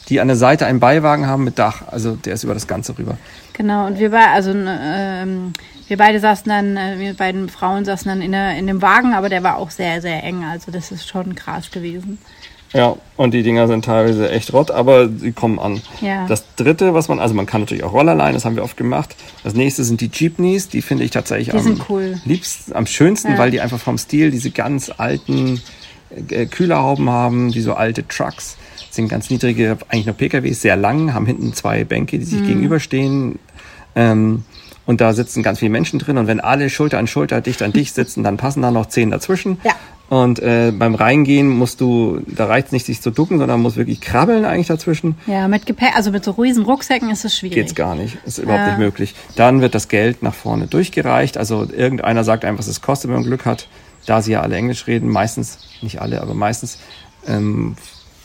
[0.09, 1.83] die an der Seite einen Beiwagen haben mit Dach.
[1.91, 3.19] Also der ist über das Ganze rüber.
[3.55, 5.53] Genau, und wir war, also ähm,
[5.89, 9.15] wir beide saßen dann, äh, wir beiden Frauen saßen dann in, der, in dem Wagen,
[9.15, 10.45] aber der war auch sehr, sehr eng.
[10.45, 12.19] Also das ist schon krass gewesen.
[12.75, 15.81] Ja, und die Dinger sind teilweise echt rott, aber sie kommen an.
[16.03, 16.27] Ja.
[16.27, 18.77] Das dritte, was man, also man kann natürlich auch Roller leihen, das haben wir oft
[18.77, 19.17] gemacht.
[19.43, 22.21] Das nächste sind die Jeepneys, die finde ich tatsächlich Die am cool.
[22.27, 23.39] liebsten, am schönsten, Ja.
[23.39, 25.63] weil die einfach vom Stil diese ganz alten
[26.29, 28.59] äh, Kühlerhauben haben, wie so alte Trucks.
[28.87, 32.29] Das sind ganz niedrige, eigentlich nur PKWs, sehr lang, haben hinten zwei Bänke, die Mhm.
[32.31, 33.39] sich gegenüberstehen.
[33.97, 34.45] Ähm,
[34.89, 36.17] und da sitzen ganz viele Menschen drin.
[36.17, 39.11] Und wenn alle Schulter an Schulter dicht an dich sitzen, dann passen da noch zehn
[39.11, 39.61] dazwischen.
[39.63, 39.73] Ja.
[40.09, 43.65] Und äh, beim Reingehen musst du, da reicht es nicht, sich zu ducken, sondern man
[43.65, 45.17] muss wirklich krabbeln eigentlich dazwischen.
[45.27, 47.57] Ja, mit Gepäck, also mit so riesen Rucksäcken ist es schwierig.
[47.57, 48.17] Geht's gar nicht.
[48.25, 48.69] Ist überhaupt Ja.
[48.71, 49.15] nicht möglich.
[49.37, 51.37] Dann wird das Geld nach vorne durchgereicht.
[51.37, 53.69] Also irgendeiner sagt einem, was es kostet, wenn man Glück hat.
[54.07, 56.79] Da sie ja alle Englisch reden, meistens, nicht alle, aber meistens
[57.27, 57.77] ähm,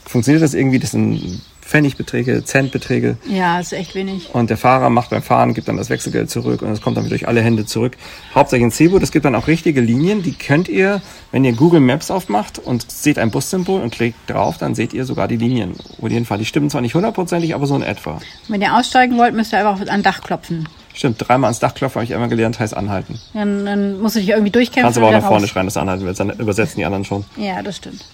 [0.05, 0.79] funktioniert das irgendwie.
[0.79, 1.41] Das sind
[1.73, 3.17] Pfennigbeträge, Centbeträge.
[3.27, 4.29] Ja, ist echt wenig.
[4.31, 7.05] Und der Fahrer macht beim Fahren, gibt dann das Wechselgeld zurück und es kommt dann
[7.05, 7.97] wieder durch alle Hände zurück.
[8.35, 11.79] Hauptsächlich in Cebu, das gibt dann auch richtige Linien, die könnt ihr, wenn ihr Google
[11.79, 15.73] Maps aufmacht und seht ein Bussymbol und klickt drauf, dann seht ihr sogar die Linien.
[15.99, 18.19] Auf jeden Fall, die stimmen zwar nicht hundertprozentig, aber so in etwa.
[18.49, 20.69] Wenn ihr aussteigen wollt, müsst ihr einfach an Dach klopfen.
[20.93, 23.19] Stimmt, dreimal ans Dach klopfen habe ich einmal gelernt, heißt anhalten.
[23.33, 24.83] Dann, dann musst du dich irgendwie durchkämpfen.
[24.83, 25.49] Kannst aber auch nach vorne raus.
[25.49, 27.25] schreien, dass du anhalten willst, dann übersetzen die anderen schon.
[27.35, 28.05] Ja, das stimmt.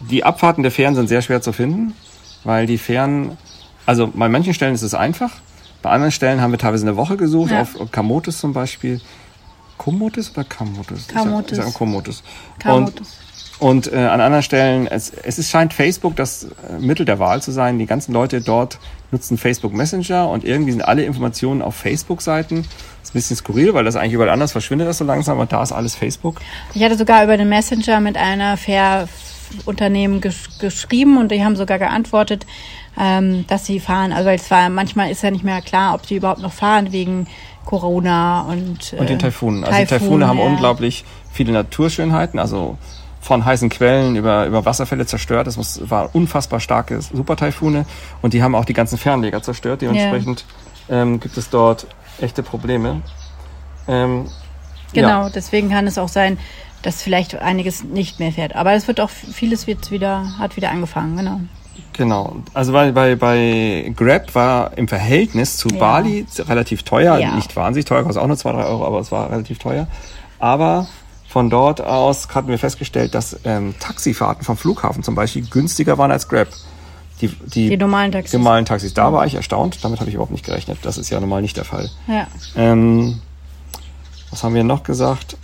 [0.00, 1.94] Die Abfahrten der Fähren sind sehr schwer zu finden,
[2.44, 3.36] weil die Fähren,
[3.86, 5.30] also bei manchen Stellen ist es einfach,
[5.82, 7.62] bei anderen Stellen haben wir teilweise eine Woche gesucht, Ja.
[7.62, 9.00] auf Kamotes zum Beispiel.
[9.78, 11.06] Komotes oder Kamotes?
[11.08, 11.52] Kamotes.
[11.52, 12.22] Ich sag, ich sag Komotes.
[12.58, 13.18] Kamotes.
[13.58, 17.18] Und, und äh, an anderen Stellen, es, es ist, scheint Facebook das äh, Mittel der
[17.18, 17.78] Wahl zu sein.
[17.78, 18.78] Die ganzen Leute dort
[19.12, 22.60] nutzen Facebook Messenger und irgendwie sind alle Informationen auf Facebook-Seiten.
[23.02, 25.62] Ist ein bisschen skurril, weil das eigentlich überall anders verschwindet das so langsam, aber da
[25.62, 26.40] ist alles Facebook.
[26.74, 28.56] Ich hatte sogar über den Messenger mit einer
[29.46, 32.46] Fährunternehmen gesch geschrieben und die haben sogar geantwortet,
[32.98, 34.12] ähm, dass sie fahren.
[34.12, 37.26] Also es war manchmal ist ja nicht mehr klar, ob sie überhaupt noch fahren wegen
[37.64, 39.64] Corona und Und den äh, Taifunen.
[39.64, 40.44] Also die Taifun, Taifune haben ja.
[40.44, 42.78] unglaublich viele Naturschönheiten, also
[43.20, 45.48] von heißen Quellen über, über Wasserfälle zerstört.
[45.48, 47.84] Das muss, war unfassbar starke Super-Taifune.
[48.22, 49.82] Und die haben auch die ganzen Fernleger zerstört.
[49.82, 50.44] Dementsprechend
[50.88, 51.88] ähm, gibt es dort
[52.20, 53.02] echte Probleme.
[53.88, 54.26] Ähm,
[54.92, 56.38] Genau, Ja, deswegen kann es auch sein,
[56.86, 58.54] dass vielleicht einiges nicht mehr fährt.
[58.54, 61.16] Aber es wird auch vieles wird wieder hat wieder angefangen.
[61.16, 61.40] Genau.
[61.92, 62.36] genau.
[62.54, 65.78] Also bei, bei, bei Grab war im Verhältnis zu Ja.
[65.78, 67.18] Bali relativ teuer.
[67.18, 67.34] Ja.
[67.34, 69.88] Nicht wahnsinnig teuer, kostet auch nur 2, 3 Euro, aber es war relativ teuer.
[70.38, 70.86] Aber
[71.28, 76.12] von dort aus hatten wir festgestellt, dass ähm, Taxifahrten vom Flughafen zum Beispiel günstiger waren
[76.12, 76.46] als Grab.
[77.20, 78.34] Die, die, Die normalen Taxis.
[78.34, 78.94] normalen Taxis.
[78.94, 79.82] Da war ich erstaunt.
[79.82, 80.78] Damit habe ich überhaupt nicht gerechnet.
[80.82, 81.90] Das ist ja normal nicht der Fall.
[82.06, 82.28] Ja.
[82.54, 83.20] Ähm,
[84.30, 85.36] was haben wir noch gesagt?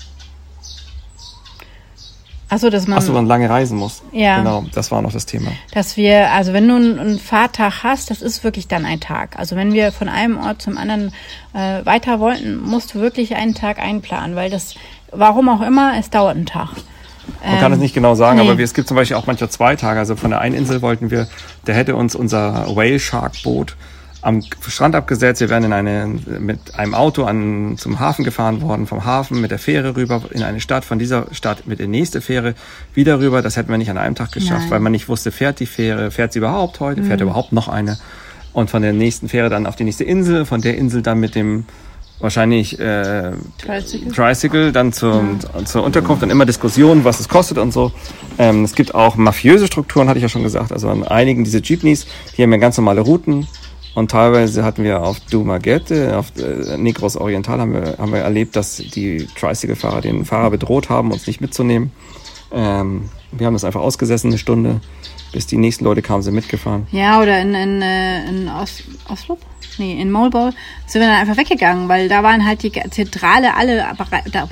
[2.53, 4.03] Achso, dass man, Ach so, man lange reisen muss.
[4.13, 4.37] Ja.
[4.37, 5.53] Genau, das war noch das Thema.
[5.73, 9.39] dass wir, also wenn du einen, Fahrtag hast, das ist wirklich dann ein Tag.
[9.39, 11.15] Also wenn wir von einem Ort zum anderen
[11.55, 14.75] äh, weiter wollten, musst du wirklich einen Tag einplanen, weil das,
[15.13, 16.69] warum auch immer, es dauert einen Tag.
[17.43, 18.45] Man kann es nicht genau sagen, nee.
[18.45, 19.99] aber wir, es gibt zum Beispiel auch manchmal zwei Tage.
[19.99, 21.29] Also von der einen Insel wollten wir,
[21.67, 23.77] der hätte uns unser Whale Shark Boot
[24.23, 25.41] am Strand abgesetzt.
[25.41, 26.07] Wir wären in eine,
[26.39, 30.43] mit einem Auto an, zum Hafen gefahren worden, vom Hafen mit der Fähre rüber in
[30.43, 32.55] eine Stadt, von dieser Stadt mit der nächste Fähre
[32.95, 33.43] wieder rüber.
[33.43, 34.71] Das hätten wir nicht an einem Tag geschafft, Nein.
[34.71, 37.99] weil man nicht wusste, fährt die Fähre, fährt sie überhaupt heute, fährt überhaupt noch eine.
[38.53, 41.35] Und von der nächsten Fähre dann auf die nächste Insel, von der Insel dann mit
[41.35, 41.65] dem
[42.21, 44.13] wahrscheinlich äh, Tricycle?
[44.13, 45.25] Tricycle dann zur,
[45.65, 47.91] zur Unterkunft, dann immer Diskussionen, was es kostet und so.
[48.39, 50.71] Ähm, es gibt auch mafiöse Strukturen, hatte ich ja schon gesagt.
[50.71, 52.07] Also an einigen diese Jeepneys,
[52.37, 53.49] die haben ja ganz normale Routen.
[53.95, 58.57] Und teilweise hatten wir auf Dumaguete, auf äh, Negros Oriental, haben wir, haben wir erlebt,
[58.57, 61.93] dass die Tricycle-Fahrer den Fahrer bedroht haben, uns nicht mitzunehmen.
[62.53, 64.81] Ähm, wir haben das einfach ausgesessen, eine Stunde,
[65.33, 66.87] bis die nächsten Leute kamen, sind mitgefahren.
[66.91, 69.39] Ja, oder in, in, äh, in Os Oslo?
[69.79, 70.53] Nee, in Molbol
[70.87, 73.85] sind wir dann einfach weggegangen, weil da waren halt die Zentrale alle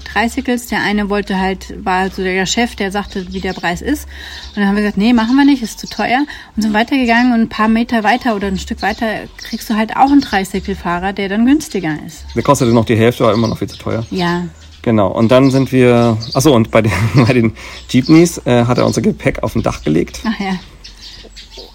[0.05, 0.67] Tricycles.
[0.69, 4.07] Der eine wollte halt, war so der Chef, der sagte, wie der Preis ist.
[4.51, 6.25] Und dann haben wir gesagt, nee, machen wir nicht, ist zu teuer.
[6.57, 9.07] Und sind weitergegangen und ein paar Meter weiter oder ein Stück weiter
[9.39, 12.25] kriegst du halt auch einen Tricycle-Fahrer, der dann günstiger ist.
[12.35, 14.05] Der kostete noch die Hälfte, war immer noch viel zu teuer.
[14.11, 14.45] Ja.
[14.83, 17.53] Genau, und dann sind wir, achso, und bei den, bei den
[17.89, 20.21] Jeepneys äh, hat er unser Gepäck auf dem Dach gelegt.
[20.25, 20.59] Ach ja.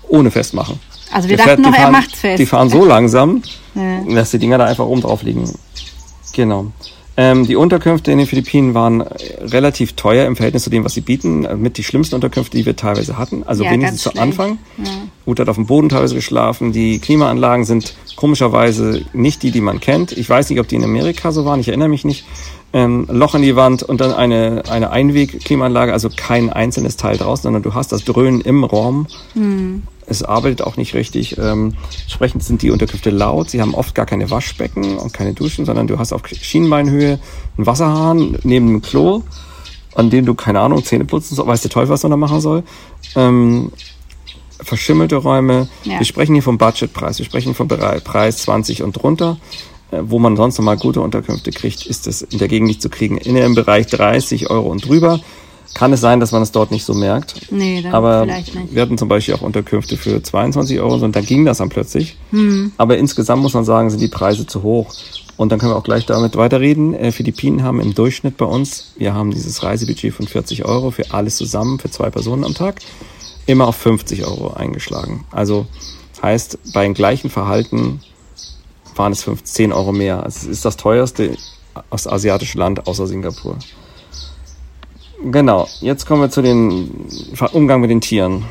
[0.08, 0.80] Ohne Festmachen.
[1.12, 2.40] Also wir Der dachten fährt- noch, die er fahren, macht's fest.
[2.40, 3.42] Die fahren so langsam,
[3.76, 4.02] Ja.
[4.16, 5.50] dass die Dinger da einfach oben drauf liegen.
[6.34, 6.68] Genau.
[7.18, 11.00] Ähm, die Unterkünfte in den Philippinen waren relativ teuer im Verhältnis zu dem, was sie
[11.02, 11.46] bieten.
[11.46, 13.44] Äh, Mit die schlimmsten Unterkünfte, die wir teilweise hatten.
[13.46, 14.16] Also Ja, wenigstens zu.
[14.18, 14.58] Anfang.
[15.24, 16.74] Gut hat auf dem Boden teilweise geschlafen.
[16.74, 20.12] Die Klimaanlagen sind komischerweise nicht die, die man kennt.
[20.12, 21.62] Ich weiß nicht, ob die in Amerika so waren.
[21.62, 22.26] Ich erinnere mich nicht.
[22.74, 27.44] Ähm, Loch in die Wand und dann eine, eine Einweg-Klimaanlage, also kein einzelnes Teil draußen,
[27.44, 29.08] sondern du hast das Dröhnen im Raum.
[30.08, 31.38] Es arbeitet auch nicht richtig.
[31.38, 33.50] Ähm, entsprechend sind die Unterkünfte laut.
[33.50, 37.20] Sie haben oft gar keine Waschbecken und keine Duschen, sondern du hast auf Schienbeinhöhe
[37.58, 39.24] einen Wasserhahn neben dem Klo,
[39.96, 42.42] an dem du, keine Ahnung, Zähne putzen soll, weiß der Teufel, was man da machen
[42.42, 42.64] soll.
[43.16, 43.72] Ähm,
[44.62, 45.68] verschimmelte Räume.
[45.84, 46.00] Ja.
[46.00, 47.18] Wir sprechen hier vom Budgetpreis.
[47.18, 49.38] Wir sprechen vom Preis 20 und drunter.
[49.92, 52.90] Äh, Wo man sonst nochmal gute Unterkünfte kriegt, ist es in der Gegend nicht zu
[52.90, 53.18] kriegen.
[53.18, 55.20] In dem Bereich 30 Euro und drüber
[55.76, 57.52] kann es sein, dass man es dort nicht so merkt.
[57.52, 58.74] Nee, dann Aber vielleicht nicht.
[58.74, 62.18] wir hatten zum Beispiel auch Unterkünfte für 22 Euro und dann ging das dann plötzlich.
[62.32, 62.72] Hm.
[62.78, 64.92] Aber insgesamt muss man sagen, sind die Preise zu hoch.
[65.38, 66.94] Und dann können wir auch gleich damit weiterreden.
[66.94, 71.12] Äh, Philippinen haben im Durchschnitt bei uns, wir haben dieses Reisebudget von 40 Euro für
[71.12, 72.80] alles zusammen, für zwei Personen am Tag,
[73.46, 75.26] immer auf 50 Euro eingeschlagen.
[75.32, 75.68] Also
[76.24, 78.00] heißt, beim gleichen Verhalten
[78.96, 80.24] waren es 15 Euro mehr.
[80.24, 81.36] Also es ist das teuerste
[81.90, 83.58] ostasiatische Land außer Singapur.
[85.32, 87.08] Genau, jetzt kommen wir zu den
[87.54, 88.46] Umgang mit den Tieren.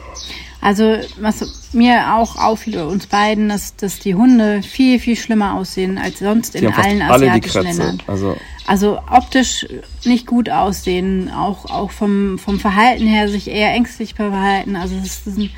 [0.60, 5.54] Also was mir auch auffiel, oder uns beiden, dass, dass die Hunde viel, viel schlimmer
[5.54, 7.82] aussehen als sonst in allen alle asiatischen Krätze.
[7.82, 8.02] Ländern.
[8.06, 9.66] Also Also optisch
[10.04, 14.76] nicht gut aussehen, auch, auch vom, vom Verhalten her sich eher ängstlich verhalten.
[14.76, 15.50] Also es sind,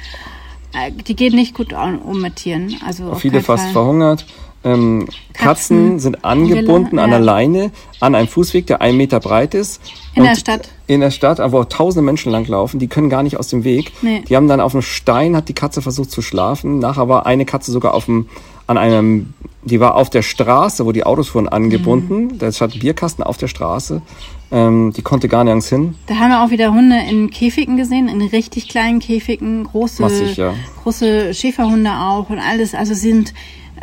[0.75, 2.77] äh, die gehen nicht gut um mit Tieren.
[2.85, 4.27] Also auf viele fast verhungert.
[4.67, 7.21] Ähm, Katzen, Katzen sind angebunden an der.
[7.21, 9.81] Leine an einem Fußweg, der einen Meter breit ist.
[10.15, 10.69] In der Stadt.
[10.89, 13.93] In der Stadt, wo tausende Menschen langlaufen, die können gar nicht aus dem Weg.
[14.03, 14.23] Nee.
[14.29, 16.81] Die haben dann auf einem Stein, hat die Katze versucht zu schlafen.
[16.81, 18.29] Nachher war eine Katze sogar auf dem,
[18.67, 22.25] an einem, die war auf der Straße, wo die Autos fuhren, angebunden.
[22.25, 22.39] Mhm.
[22.39, 24.03] Da stand ein Bierkasten auf der Straße.
[24.51, 25.95] Ähm, die konnte gar nirgends hin.
[26.07, 30.37] Da haben wir auch wieder Hunde in Käfigen gesehen, in richtig kleinen Käfigen, große, Massig,
[30.37, 30.55] ja.
[30.83, 32.75] große Schäferhunde auch und alles.
[32.75, 33.33] Also sind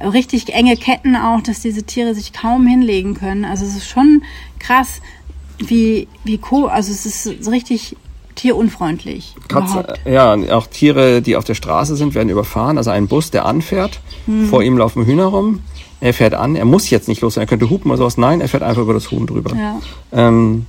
[0.02, 3.46] richtig enge Ketten auch, dass diese Tiere sich kaum hinlegen können.
[3.46, 4.24] Also es ist schon
[4.60, 5.02] krass,
[5.60, 7.96] wie, wie co also es ist so richtig
[8.36, 9.36] tierunfreundlich.
[9.48, 10.00] Katze, überhaupt.
[10.06, 12.78] ja, auch Tiere, die auf der Straße sind, werden überfahren.
[12.78, 14.48] Also ein Bus, der anfährt, Hm.
[14.48, 15.62] vor ihm laufen Hühner rum.
[16.02, 18.18] Er fährt an, er muss jetzt nicht los, er könnte hupen oder sowas.
[18.18, 19.56] Nein, er fährt einfach über das Huhn drüber.
[19.56, 19.80] Ja.
[20.12, 20.66] Ähm,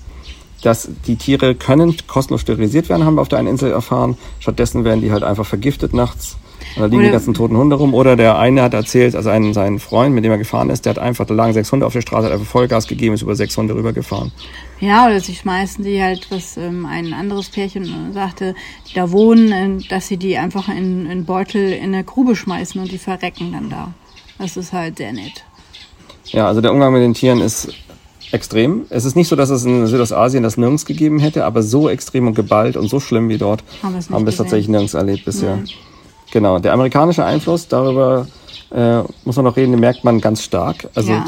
[0.63, 4.17] dass die Tiere können kostenlos sterilisiert werden, haben wir auf der einen Insel erfahren.
[4.41, 6.37] Stattdessen werden die halt einfach vergiftet nachts.
[6.77, 7.95] Und da liegen Oder- die ganzen toten Hunde rum.
[7.95, 10.91] Oder der eine hat erzählt, also ein, sein Freund, mit dem er gefahren ist, der
[10.91, 13.37] hat einfach, da lagen sechs Hunde auf der Straße, hat einfach Vollgas gegeben, ist über
[13.37, 14.33] sechs Hunde rübergefahren.
[14.81, 18.55] Ja, oder sie schmeißen die halt, was ähm, ein anderes Pärchen äh, sagte,
[18.89, 22.81] die da wohnen, äh, dass sie die einfach in, in Beutel in eine Grube schmeißen
[22.81, 23.95] und die verrecken dann da.
[24.39, 25.45] Das ist halt sehr nett.
[26.27, 27.69] Ja, also der Umgang mit den Tieren ist
[28.33, 28.87] extrem.
[28.91, 32.27] Es ist nicht so, dass es in Südostasien das nirgends gegeben hätte, aber so extrem
[32.27, 34.69] und geballt und so schlimm wie dort Haben wir es nicht haben wir es tatsächlich
[34.69, 35.63] nirgends erlebt bisher.
[36.35, 38.27] Genau, der amerikanische Einfluss, darüber
[38.75, 40.89] äh, muss man noch reden, den merkt man ganz stark.
[40.97, 41.25] Also Ja.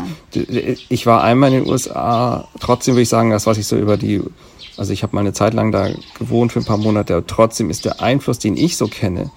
[0.88, 3.96] ich war einmal in den USA, trotzdem würde ich sagen, das was ich so über
[3.96, 4.20] die,
[4.76, 7.70] also ich habe mal eine Zeit lang da gewohnt für ein paar Monate, aber trotzdem
[7.70, 9.30] ist der Einfluss, den ich so kenne,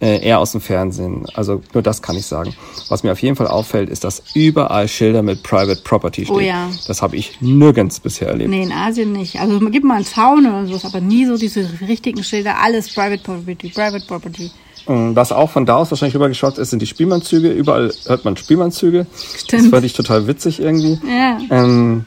[0.00, 1.26] äh, eher aus dem Fernsehen.
[1.34, 2.54] Also nur das kann ich sagen.
[2.88, 6.36] Was mir auf jeden Fall auffällt, ist, dass überall Schilder mit Private Property stehen.
[6.36, 6.70] Oh ja.
[6.86, 8.50] Das habe ich nirgends bisher erlebt.
[8.50, 9.40] Nee, in Asien nicht.
[9.40, 12.60] Also man gibt mal einen Zaun oder sowas, aber nie so diese richtigen Schilder.
[12.62, 14.52] Alles Private Property, Private Property.
[14.88, 17.50] Ähm, Was auch von da aus wahrscheinlich rübergeschaut ist, sind die Spielmannzüge.
[17.50, 19.06] Überall hört man Spielmannzüge.
[19.10, 19.70] Das Stimmt.
[19.70, 20.98] fand ich total witzig irgendwie.
[21.06, 21.38] Ja.
[21.50, 22.06] Ähm,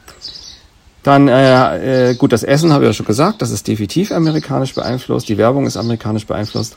[1.02, 4.74] dann, äh, äh, gut, das Essen habe ich ja schon gesagt, das ist definitiv amerikanisch
[4.74, 5.28] beeinflusst.
[5.28, 6.76] Die Werbung ist amerikanisch beeinflusst.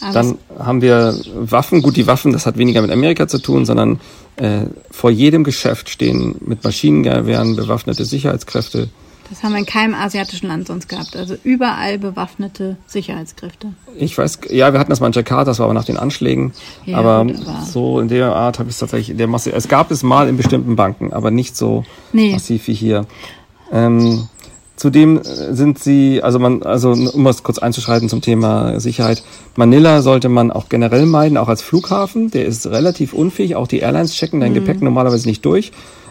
[0.00, 1.82] Aber Dann haben wir Waffen.
[1.82, 4.00] Gut, die Waffen, das hat weniger mit Amerika zu tun, sondern
[4.36, 8.88] äh, vor jedem Geschäft stehen mit Maschinengewehren bewaffnete Sicherheitskräfte.
[9.30, 11.16] Das haben wir in keinem asiatischen Land sonst gehabt.
[11.16, 13.68] Also überall bewaffnete Sicherheitskräfte.
[13.96, 16.52] Ich weiß, ja, wir hatten das mal in Jakarta, das war aber nach den Anschlägen.
[16.84, 19.52] Ja, aber, gut, aber- so in der Art habe ich es tatsächlich in der Masse.
[19.52, 22.32] Es gab es mal in bestimmten Banken, aber nicht so Nee.
[22.32, 23.06] massiv wie hier.
[23.72, 24.28] Ähm,
[24.76, 29.22] Zudem sind sie, also man, also um es kurz einzuschreiten zum Thema Sicherheit,
[29.54, 32.30] Manila sollte man auch generell meiden, auch als Flughafen.
[32.30, 33.56] Der ist relativ unfähig.
[33.56, 35.70] Auch die Airlines checken dein Gepäck normalerweise nicht durch,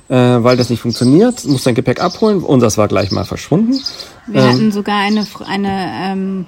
[0.10, 1.44] äh, weil das nicht funktioniert.
[1.46, 2.44] Du musst dein Gepäck abholen.
[2.44, 3.80] Unseres war gleich mal verschwunden.
[4.28, 6.46] Wir hatten sogar eine, eine ähm,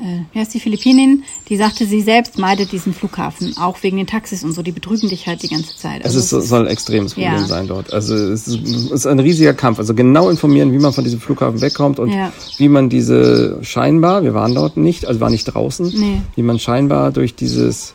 [0.00, 4.06] äh, wie heißt die Philippinin, die sagte, sie selbst meidet diesen Flughafen, auch wegen den
[4.06, 6.02] Taxis und so, die betrügen dich halt die ganze Zeit.
[6.04, 7.44] Es Also ist, soll ein extremes Problem Ja.
[7.46, 7.92] sein dort.
[7.92, 9.78] Also es ist, es ist ein riesiger Kampf.
[9.80, 12.32] Also genau informieren, wie man von diesem Flughafen wegkommt und Ja.
[12.58, 16.20] wie man diese scheinbar, wir waren dort nicht, also waren nicht draußen, Nee.
[16.36, 17.94] wie man scheinbar durch dieses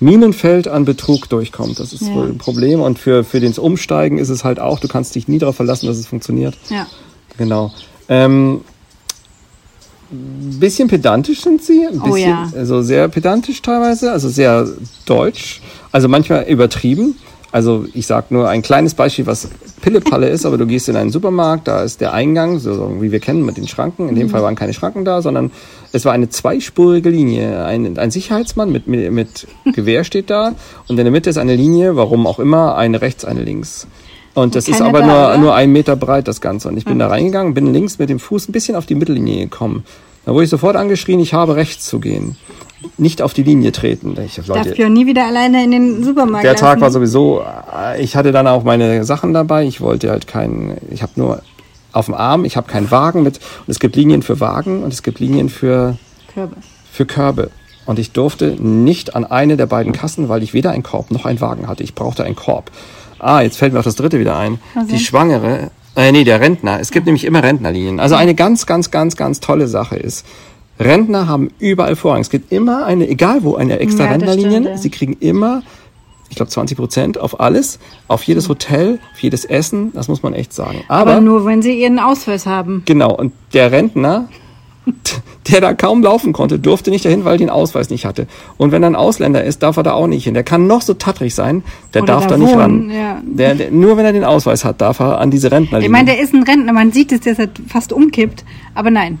[0.00, 1.78] Minenfeld an Betrug durchkommt.
[1.80, 2.14] Das ist Ja.
[2.14, 2.80] wohl ein Problem.
[2.80, 5.86] Und für, für das Umsteigen ist es halt auch, du kannst dich nie darauf verlassen,
[5.86, 6.56] dass es funktioniert.
[6.70, 6.86] ja.
[7.36, 7.72] Genau.
[8.08, 8.62] Ähm,
[10.10, 12.50] bisschen pedantisch sind sie, ein Oh bisschen, ja.
[12.56, 14.66] also sehr pedantisch teilweise, also sehr
[15.04, 15.60] deutsch,
[15.92, 17.16] also manchmal übertrieben.
[17.50, 19.48] Also ich sag nur ein kleines Beispiel, was
[19.80, 23.20] Pillepalle ist, aber du gehst in einen Supermarkt, da ist der Eingang, so wie wir
[23.20, 24.08] kennen mit den Schranken.
[24.08, 24.18] In Mhm.
[24.18, 25.50] dem Fall waren keine Schranken da, sondern
[25.92, 27.64] es war eine zweispurige Linie.
[27.64, 30.54] Ein, ein Sicherheitsmann mit, mit, mit Gewehr steht da
[30.88, 33.86] und in der Mitte ist eine Linie, warum auch immer, eine rechts, eine links.
[34.34, 36.68] Und das ist aber da, nur, nur ein Meter breit, das Ganze.
[36.68, 39.44] Und ich bin da reingegangen, bin links mit dem Fuß ein bisschen auf die Mittellinie
[39.44, 39.84] gekommen.
[40.26, 42.36] Da wurde ich sofort angeschrien, ich habe rechts zu gehen.
[42.96, 44.16] Nicht auf die Linie treten.
[44.24, 46.80] Ich, Darf Leute, ich auch nie wieder alleine in den Supermarkt der Tag lassen.
[46.82, 47.42] war sowieso,
[47.76, 49.64] äh, ich hatte dann auch meine Sachen dabei.
[49.64, 51.42] Ich wollte halt keinen, ich habe nur
[51.92, 53.38] auf dem Arm, ich habe keinen Wagen mit.
[53.38, 55.96] Und es gibt Linien für Wagen und es gibt Linien für,
[56.32, 56.56] Körbe.
[56.92, 57.50] für Körbe.
[57.86, 61.24] Und ich durfte nicht an eine der beiden Kassen, weil ich weder einen Korb noch
[61.24, 61.82] einen Wagen hatte.
[61.82, 62.70] Ich brauchte einen Korb.
[63.18, 64.60] Ah, jetzt fällt mir auch das dritte wieder ein.
[64.90, 66.78] Die Schwangere, äh, nee, der Rentner.
[66.78, 67.98] Es gibt nämlich immer Rentnerlinien.
[67.98, 70.24] Also eine ganz, ganz, ganz, ganz tolle Sache ist,
[70.80, 72.20] Rentner haben überall Vorrang.
[72.20, 74.62] Es gibt immer eine, egal wo, eine extra Ja, Rentnerlinien.
[74.64, 74.76] stimmt, ja.
[74.78, 75.62] Sie kriegen immer,
[76.30, 79.92] ich glaube 20 Prozent auf alles, auf jedes Hotel, auf jedes Essen.
[79.94, 80.82] Das muss man echt sagen.
[80.88, 82.82] Aber, Aber, nur, wenn sie ihren Ausweis haben.
[82.84, 84.28] genau, und der Rentner,
[85.50, 88.26] der da kaum laufen konnte, durfte nicht dahin, weil er den Ausweis nicht hatte.
[88.56, 90.34] Und wenn er ein Ausländer ist, darf er da auch nicht hin.
[90.34, 91.62] Der kann noch so tattrig sein,
[91.92, 92.90] der Oder darf da da nicht wohnen, ran.
[92.90, 93.20] ja.
[93.24, 95.86] Der, der, nur wenn er den Ausweis hat, darf er an diese Rentnerlinie.
[95.88, 99.18] Ich meine, der ist ein Rentner, man sieht es, dass er fast umkippt, aber nein.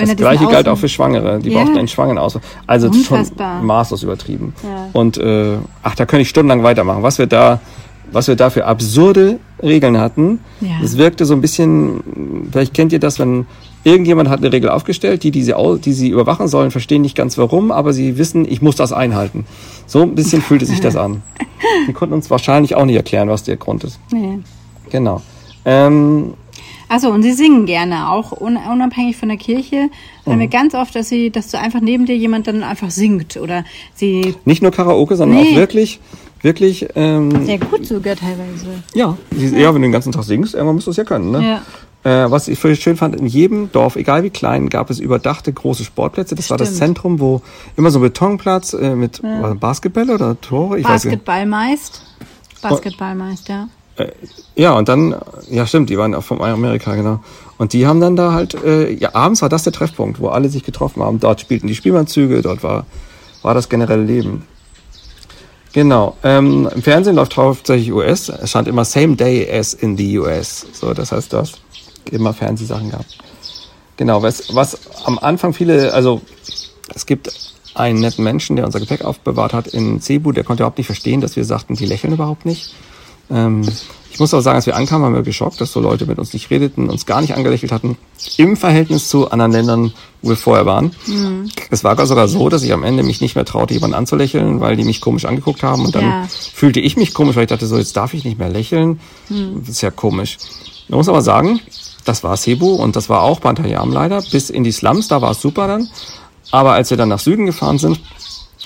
[0.00, 1.38] Wenn Das gleiche galt auch für Schwangere.
[1.40, 1.58] Die Ja.
[1.62, 2.42] brauchten einen Schwangerenausweis.
[2.66, 3.26] Also das schon
[3.62, 4.54] maßlos übertrieben.
[4.62, 4.88] Ja.
[4.92, 7.02] Und äh, ach, da könnte ich stundenlang weitermachen.
[7.02, 7.60] Was wir da,
[8.12, 10.40] was wir da für absurde Regeln hatten.
[10.60, 10.70] Ja.
[10.82, 13.46] Es wirkte so ein bisschen, vielleicht kennt ihr das, wenn
[13.84, 17.38] irgendjemand hat eine Regel aufgestellt, die, die, sie, die sie überwachen sollen, verstehen nicht ganz
[17.38, 19.46] warum, aber sie wissen, ich muss das einhalten.
[19.86, 21.22] So ein bisschen fühlte sich das an.
[21.88, 23.98] Die konnten uns wahrscheinlich auch nicht erklären, was der Grund ist.
[24.12, 24.38] Nee.
[24.90, 25.22] Genau.
[25.64, 26.34] Ähm,
[26.90, 29.88] Achso, und sie singen gerne, auch un unabhängig von der Kirche.
[30.24, 30.40] Hören Mhm.
[30.40, 33.64] wir ganz oft, dass sie, dass du einfach neben dir jemand dann einfach singt oder
[33.94, 35.52] sie nicht nur Karaoke, sondern Nee.
[35.52, 36.00] auch wirklich,
[36.42, 38.66] wirklich ähm, sehr gut sogar teilweise.
[38.92, 41.30] Ja, sie- ja, wenn du den ganzen Tag singst, irgendwann musst du es ja können.
[41.30, 41.62] Ne?
[42.02, 45.52] Äh, was ich völlig schön fand, in jedem Dorf, egal wie klein, gab es überdachte
[45.52, 46.34] große Sportplätze.
[46.34, 46.74] Das war das.
[46.76, 47.42] Zentrum, wo
[47.76, 51.24] immer so ein Betonplatz äh, mit was, Basketball oder Tore, ich weiß nicht.
[51.24, 52.02] Basketball meist.
[52.62, 53.68] Basketball meist, ja.
[54.54, 55.14] Ja, und dann,
[55.48, 57.20] ja stimmt, die waren auch vom Amerika, genau.
[57.58, 60.48] Und die haben dann da halt, äh, ja, abends war das der Treffpunkt, wo alle
[60.48, 61.20] sich getroffen haben.
[61.20, 62.86] Dort spielten die Spielmannzüge, dort war,
[63.42, 64.44] war das generelle Leben.
[65.72, 66.16] Genau.
[66.22, 68.28] Ähm, Im Fernsehen läuft hauptsächlich US.
[68.28, 70.66] Es stand immer same day as in the US.
[70.72, 71.52] So, das heißt, das
[72.10, 73.04] immer Fernsehsachen gab.
[73.96, 76.22] Genau, was, was am Anfang viele, also
[76.94, 77.30] es gibt
[77.74, 81.20] einen netten Menschen, der unser Gepäck aufbewahrt hat in Cebu, der konnte überhaupt nicht verstehen,
[81.20, 82.74] dass wir sagten, die lächeln überhaupt nicht.
[83.30, 83.62] Ähm,
[84.12, 86.32] ich muss auch sagen, als wir ankamen, waren wir geschockt, dass so Leute mit uns
[86.32, 87.96] nicht redeten, uns gar nicht angelächelt hatten,
[88.36, 90.90] im Verhältnis zu anderen Ländern, wo wir vorher waren.
[91.70, 94.76] Es war sogar so, dass ich am Ende mich nicht mehr traute, jemanden anzulächeln, weil
[94.76, 95.84] die mich komisch angeguckt haben.
[95.86, 96.26] Und dann Ja.
[96.52, 98.98] fühlte ich mich komisch, weil ich dachte, so, jetzt darf ich nicht mehr lächeln.
[99.28, 100.38] Das ist ja komisch.
[100.88, 101.60] Man muss aber sagen,
[102.04, 105.30] das war Cebu und das war auch Bantayam leider, bis in die Slums, da war
[105.30, 105.88] es super dann.
[106.50, 108.00] Aber als wir dann nach Süden gefahren sind,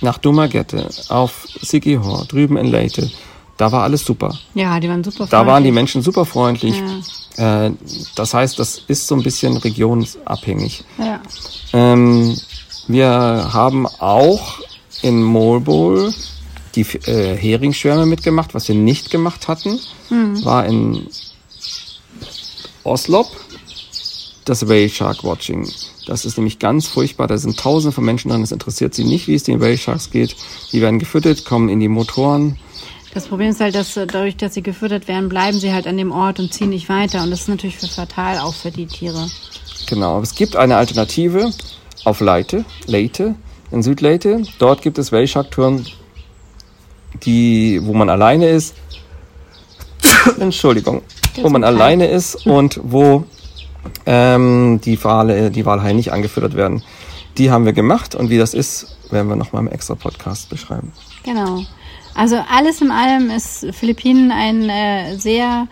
[0.00, 3.10] nach Dumaguete, auf Sikihor, drüben in Leyte,
[3.56, 4.36] da war alles super.
[4.54, 5.74] Ja, die waren super Da waren die freundlich.
[5.74, 6.82] Menschen super freundlich.
[7.36, 7.70] Äh,
[8.16, 10.84] das heißt, das ist so ein bisschen regionsabhängig.
[10.98, 11.20] Ja.
[11.72, 12.36] Ähm,
[12.88, 13.08] wir
[13.52, 14.58] haben auch
[15.02, 16.12] in Molbol
[16.74, 18.54] die äh, Heringsschwärme mitgemacht.
[18.54, 19.78] Was wir nicht gemacht hatten,
[20.42, 21.06] war in
[22.82, 23.28] Oslop
[24.44, 25.68] das Whale Shark Watching.
[26.06, 27.26] Das ist nämlich ganz furchtbar.
[27.28, 28.42] Da sind tausende von Menschen dran.
[28.42, 30.36] Es interessiert sie nicht, wie es den Whale Sharks geht.
[30.72, 32.58] Die werden gefüttert, kommen in die Motoren.
[33.14, 35.96] Das Problem ist halt, dass äh, dadurch, dass sie gefüttert werden, bleiben sie halt an
[35.96, 37.22] dem Ort und ziehen nicht weiter.
[37.22, 39.28] Und das ist natürlich für fatal auch für die Tiere.
[39.88, 41.50] Genau, aber es gibt eine Alternative
[42.04, 43.36] auf Leite, Leyte,
[43.70, 44.42] in Südleyte.
[44.58, 45.86] Dort gibt es Whale Shark Touren,
[47.22, 48.74] die, wo man alleine ist.
[50.40, 51.02] Entschuldigung,
[51.40, 53.24] wo man alleine ist und wo
[54.06, 56.82] ähm, die Wale, die Walhaie nicht angefüttert werden.
[57.38, 60.92] Die haben wir gemacht und wie das ist, werden wir nochmal im extra Podcast beschreiben.
[61.22, 61.64] Genau.
[62.14, 65.66] Also alles in allem ist Philippinen ein äh, sehr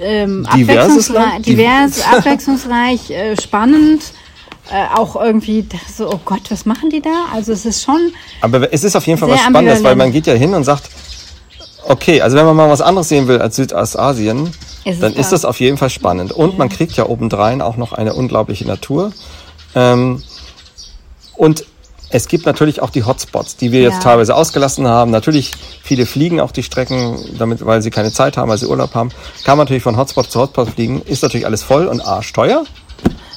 [0.00, 4.02] ähm, Diverses abwechslungsreich, divers, abwechslungsreich, äh, spannend.
[4.70, 7.26] Äh, auch irgendwie so, oh Gott, was machen die da?
[7.34, 10.26] Also es ist schon, Aber es ist auf jeden Fall was Spannendes, weil man geht
[10.26, 10.88] ja hin und sagt,
[11.86, 14.50] okay, also wenn man mal was anderes sehen will als Südostasien,
[14.86, 15.44] Ist dann ist das.
[15.44, 16.32] auf jeden Fall spannend.
[16.32, 19.12] Und man kriegt ja obendrein auch noch eine unglaubliche Natur.
[19.74, 20.22] Ähm,
[21.36, 21.66] und
[22.10, 24.00] es gibt natürlich auch die Hotspots, die wir jetzt Ja.
[24.00, 25.10] teilweise ausgelassen haben.
[25.10, 25.52] Natürlich,
[25.82, 29.10] viele fliegen auch die Strecken, damit, weil sie keine Zeit haben, weil sie Urlaub haben.
[29.44, 31.02] Kann man natürlich von Hotspot zu Hotspot fliegen.
[31.02, 32.64] Ist natürlich alles voll und arschteuer.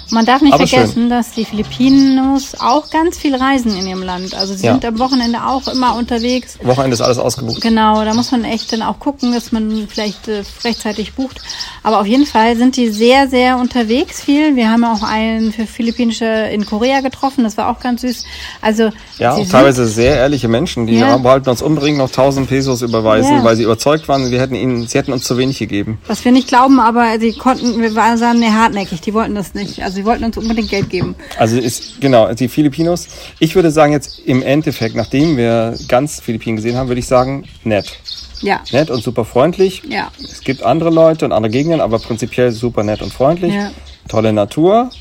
[0.10, 4.34] Man darf nicht Aber vergessen, dass die Filipinos auch ganz viel reisen in ihrem Land.
[4.36, 4.74] Also sie Ja.
[4.74, 6.58] sind am Wochenende auch immer unterwegs.
[6.64, 7.62] Wochenende ist alles ausgebucht.
[7.62, 11.39] Genau, da muss man echt dann auch gucken, dass man vielleicht äh, rechtzeitig bucht.
[11.84, 14.55] Aber auf jeden Fall sind die sehr, sehr unterwegs viel.
[14.55, 18.24] Wir haben auch einen für philippinische in Korea getroffen, das war auch ganz süß.
[18.62, 21.22] Also Ja, auch teilweise sehr ehrliche Menschen, die Ja.
[21.24, 23.43] wollten uns unbedingt noch 1000 Pesos überweisen, Ja.
[23.43, 25.99] weil sie überzeugt waren, wir hätten ihnen, sie hätten uns zu wenig gegeben.
[26.08, 29.53] Was wir nicht glauben, aber sie konnten, wir waren sahen nee, hartnäckig, die wollten das
[29.53, 29.84] nicht.
[29.84, 31.16] Also sie wollten uns unbedingt Geld geben.
[31.38, 33.08] Also ist, genau, die Filipinos.
[33.39, 37.45] Ich würde sagen jetzt im Endeffekt, nachdem wir ganz Philippinen gesehen haben, würde ich sagen,
[37.64, 37.98] nett.
[38.41, 38.62] Ja.
[38.72, 39.82] Nett und super freundlich.
[39.89, 40.12] Ja.
[40.24, 43.54] Es gibt andere Leute und andere Gegenden, aber prinzipiell super nett und freundlich.
[43.54, 43.72] Ja.
[44.08, 44.91] Tolle Natur.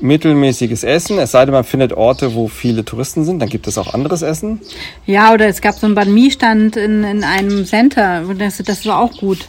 [0.00, 3.78] Mittelmäßiges Essen, es sei denn, man findet Orte, wo viele Touristen sind, dann gibt es
[3.78, 4.60] auch anderes Essen.
[5.06, 8.22] Ja, oder es gab so einen Banh Mi-Stand in, in einem Center.
[8.36, 9.46] Das, das war auch gut.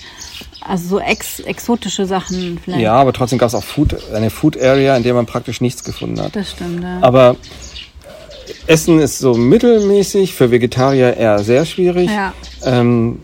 [0.68, 2.82] Also so ex, exotische Sachen vielleicht.
[2.82, 5.84] Ja, aber trotzdem gab es auch Food, eine Food Area, in der man praktisch nichts
[5.84, 6.36] gefunden hat.
[6.36, 6.98] Das stimmt, ja.
[7.02, 7.36] Aber
[8.68, 12.10] Essen ist so mittelmäßig, für Vegetarier eher sehr schwierig.
[12.10, 12.34] Ja.
[12.64, 13.20] Ähm,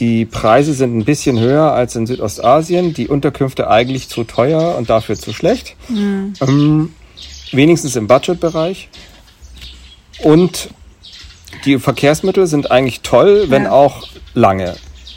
[0.00, 4.90] die Preise sind ein bisschen höher als in Südostasien, die Unterkünfte eigentlich zu teuer und
[4.90, 5.76] dafür zu schlecht.
[5.88, 6.32] Mhm.
[6.40, 6.94] Ähm,
[7.52, 8.88] wenigstens im Budgetbereich.
[10.22, 10.70] Und
[11.64, 13.72] die Verkehrsmittel sind eigentlich toll, wenn Ja.
[13.72, 14.74] auch lange.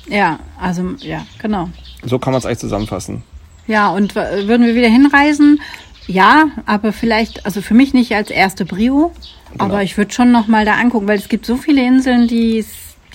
[0.08, 1.70] Ja, also ja, genau.
[2.06, 3.24] So kann man es eigentlich zusammenfassen.
[3.68, 5.62] Ja, und würden wir wieder hinreisen?
[6.08, 9.12] Ja, aber vielleicht, also für mich nicht als erste Brio,
[9.54, 9.66] Genau.
[9.66, 12.66] aber ich würde schon noch mal da angucken, weil es gibt so viele Inseln, die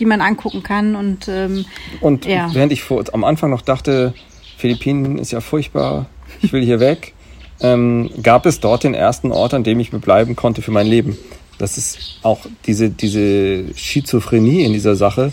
[0.07, 1.64] man angucken kann und ähm,
[2.01, 2.49] Und Ja.
[2.55, 4.14] während ich vor, am Anfang noch dachte,
[4.57, 6.07] Philippinen ist ja furchtbar,
[6.41, 7.12] ich will hier weg,
[7.61, 11.18] ähm, gab es dort den ersten Ort, an dem ich bleiben konnte für mein Leben.
[11.59, 15.32] Das ist auch diese, diese Schizophrenie in dieser Sache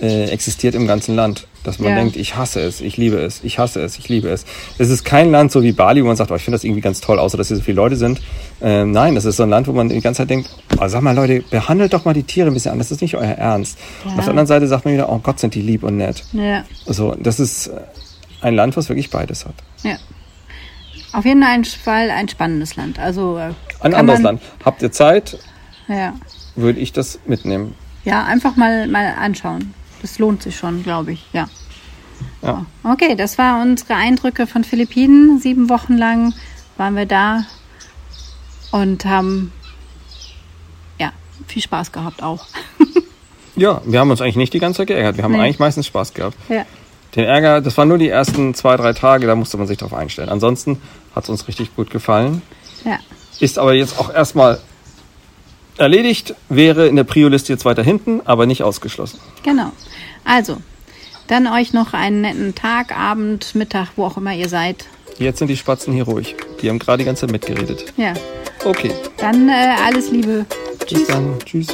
[0.00, 1.46] äh, existiert im ganzen Land.
[1.64, 1.96] Dass man Ja.
[1.96, 4.44] denkt, ich hasse es, ich liebe es, ich hasse es, ich liebe es.
[4.76, 6.82] Es ist kein Land so wie Bali, wo man sagt, oh, ich finde das irgendwie
[6.82, 8.20] ganz toll, außer dass hier so viele Leute sind.
[8.60, 11.00] Ähm, nein, das ist so ein Land, wo man die ganze Zeit denkt, oh, sag
[11.00, 13.78] mal Leute, behandelt doch mal die Tiere ein bisschen anders, das ist nicht euer Ernst.
[14.04, 16.22] Und auf der anderen Seite sagt man wieder, oh Gott, sind die lieb und nett.
[16.32, 17.80] ja, Also das ist äh,
[18.42, 19.54] ein Land, was wirklich beides hat.
[19.84, 19.96] ja.
[21.14, 22.98] Auf jeden Fall ein spannendes Land.
[22.98, 23.50] Also äh,
[23.80, 24.42] Ein anderes Land.
[24.64, 25.38] Habt ihr Zeit,
[25.88, 26.14] Ja,
[26.56, 27.74] würde ich das mitnehmen.
[28.04, 29.74] ja, einfach mal mal anschauen.
[30.02, 31.24] Das lohnt sich schon, glaube ich.
[31.32, 31.48] Ja.
[32.42, 32.64] Ja.
[32.84, 35.40] Okay, das war unsere Eindrücke von Philippinen.
[35.40, 36.32] Sieben Wochen lang
[36.76, 37.44] waren wir da
[38.70, 39.52] und haben
[40.98, 41.12] ja
[41.46, 42.46] viel Spaß gehabt auch.
[43.56, 45.16] ja, wir haben uns eigentlich nicht die ganze Zeit geärgert.
[45.16, 45.40] Wir haben Nee.
[45.40, 46.36] eigentlich meistens Spaß gehabt.
[46.48, 46.64] Ja.
[47.16, 49.94] Den Ärger, das waren nur die ersten zwei, drei Tage, da musste man sich darauf
[49.94, 50.28] einstellen.
[50.28, 50.80] Ansonsten
[51.14, 52.42] hat es uns richtig gut gefallen.
[52.84, 52.98] Ja.
[53.40, 54.60] Ist aber jetzt auch erstmal
[55.78, 59.18] erledigt, wäre in der Prio-Liste jetzt weiter hinten, aber nicht ausgeschlossen.
[59.42, 59.72] Genau.
[60.24, 60.58] Also,
[61.26, 64.86] dann euch noch einen netten Tag, Abend, Mittag, wo auch immer ihr seid.
[65.18, 66.34] Jetzt sind die Spatzen hier ruhig.
[66.60, 67.92] Die haben gerade die ganze Zeit mitgeredet.
[67.96, 68.14] Ja.
[68.64, 70.46] Okay, Dann äh, alles Liebe.
[70.88, 71.38] bis dann.
[71.44, 71.68] Tschüss.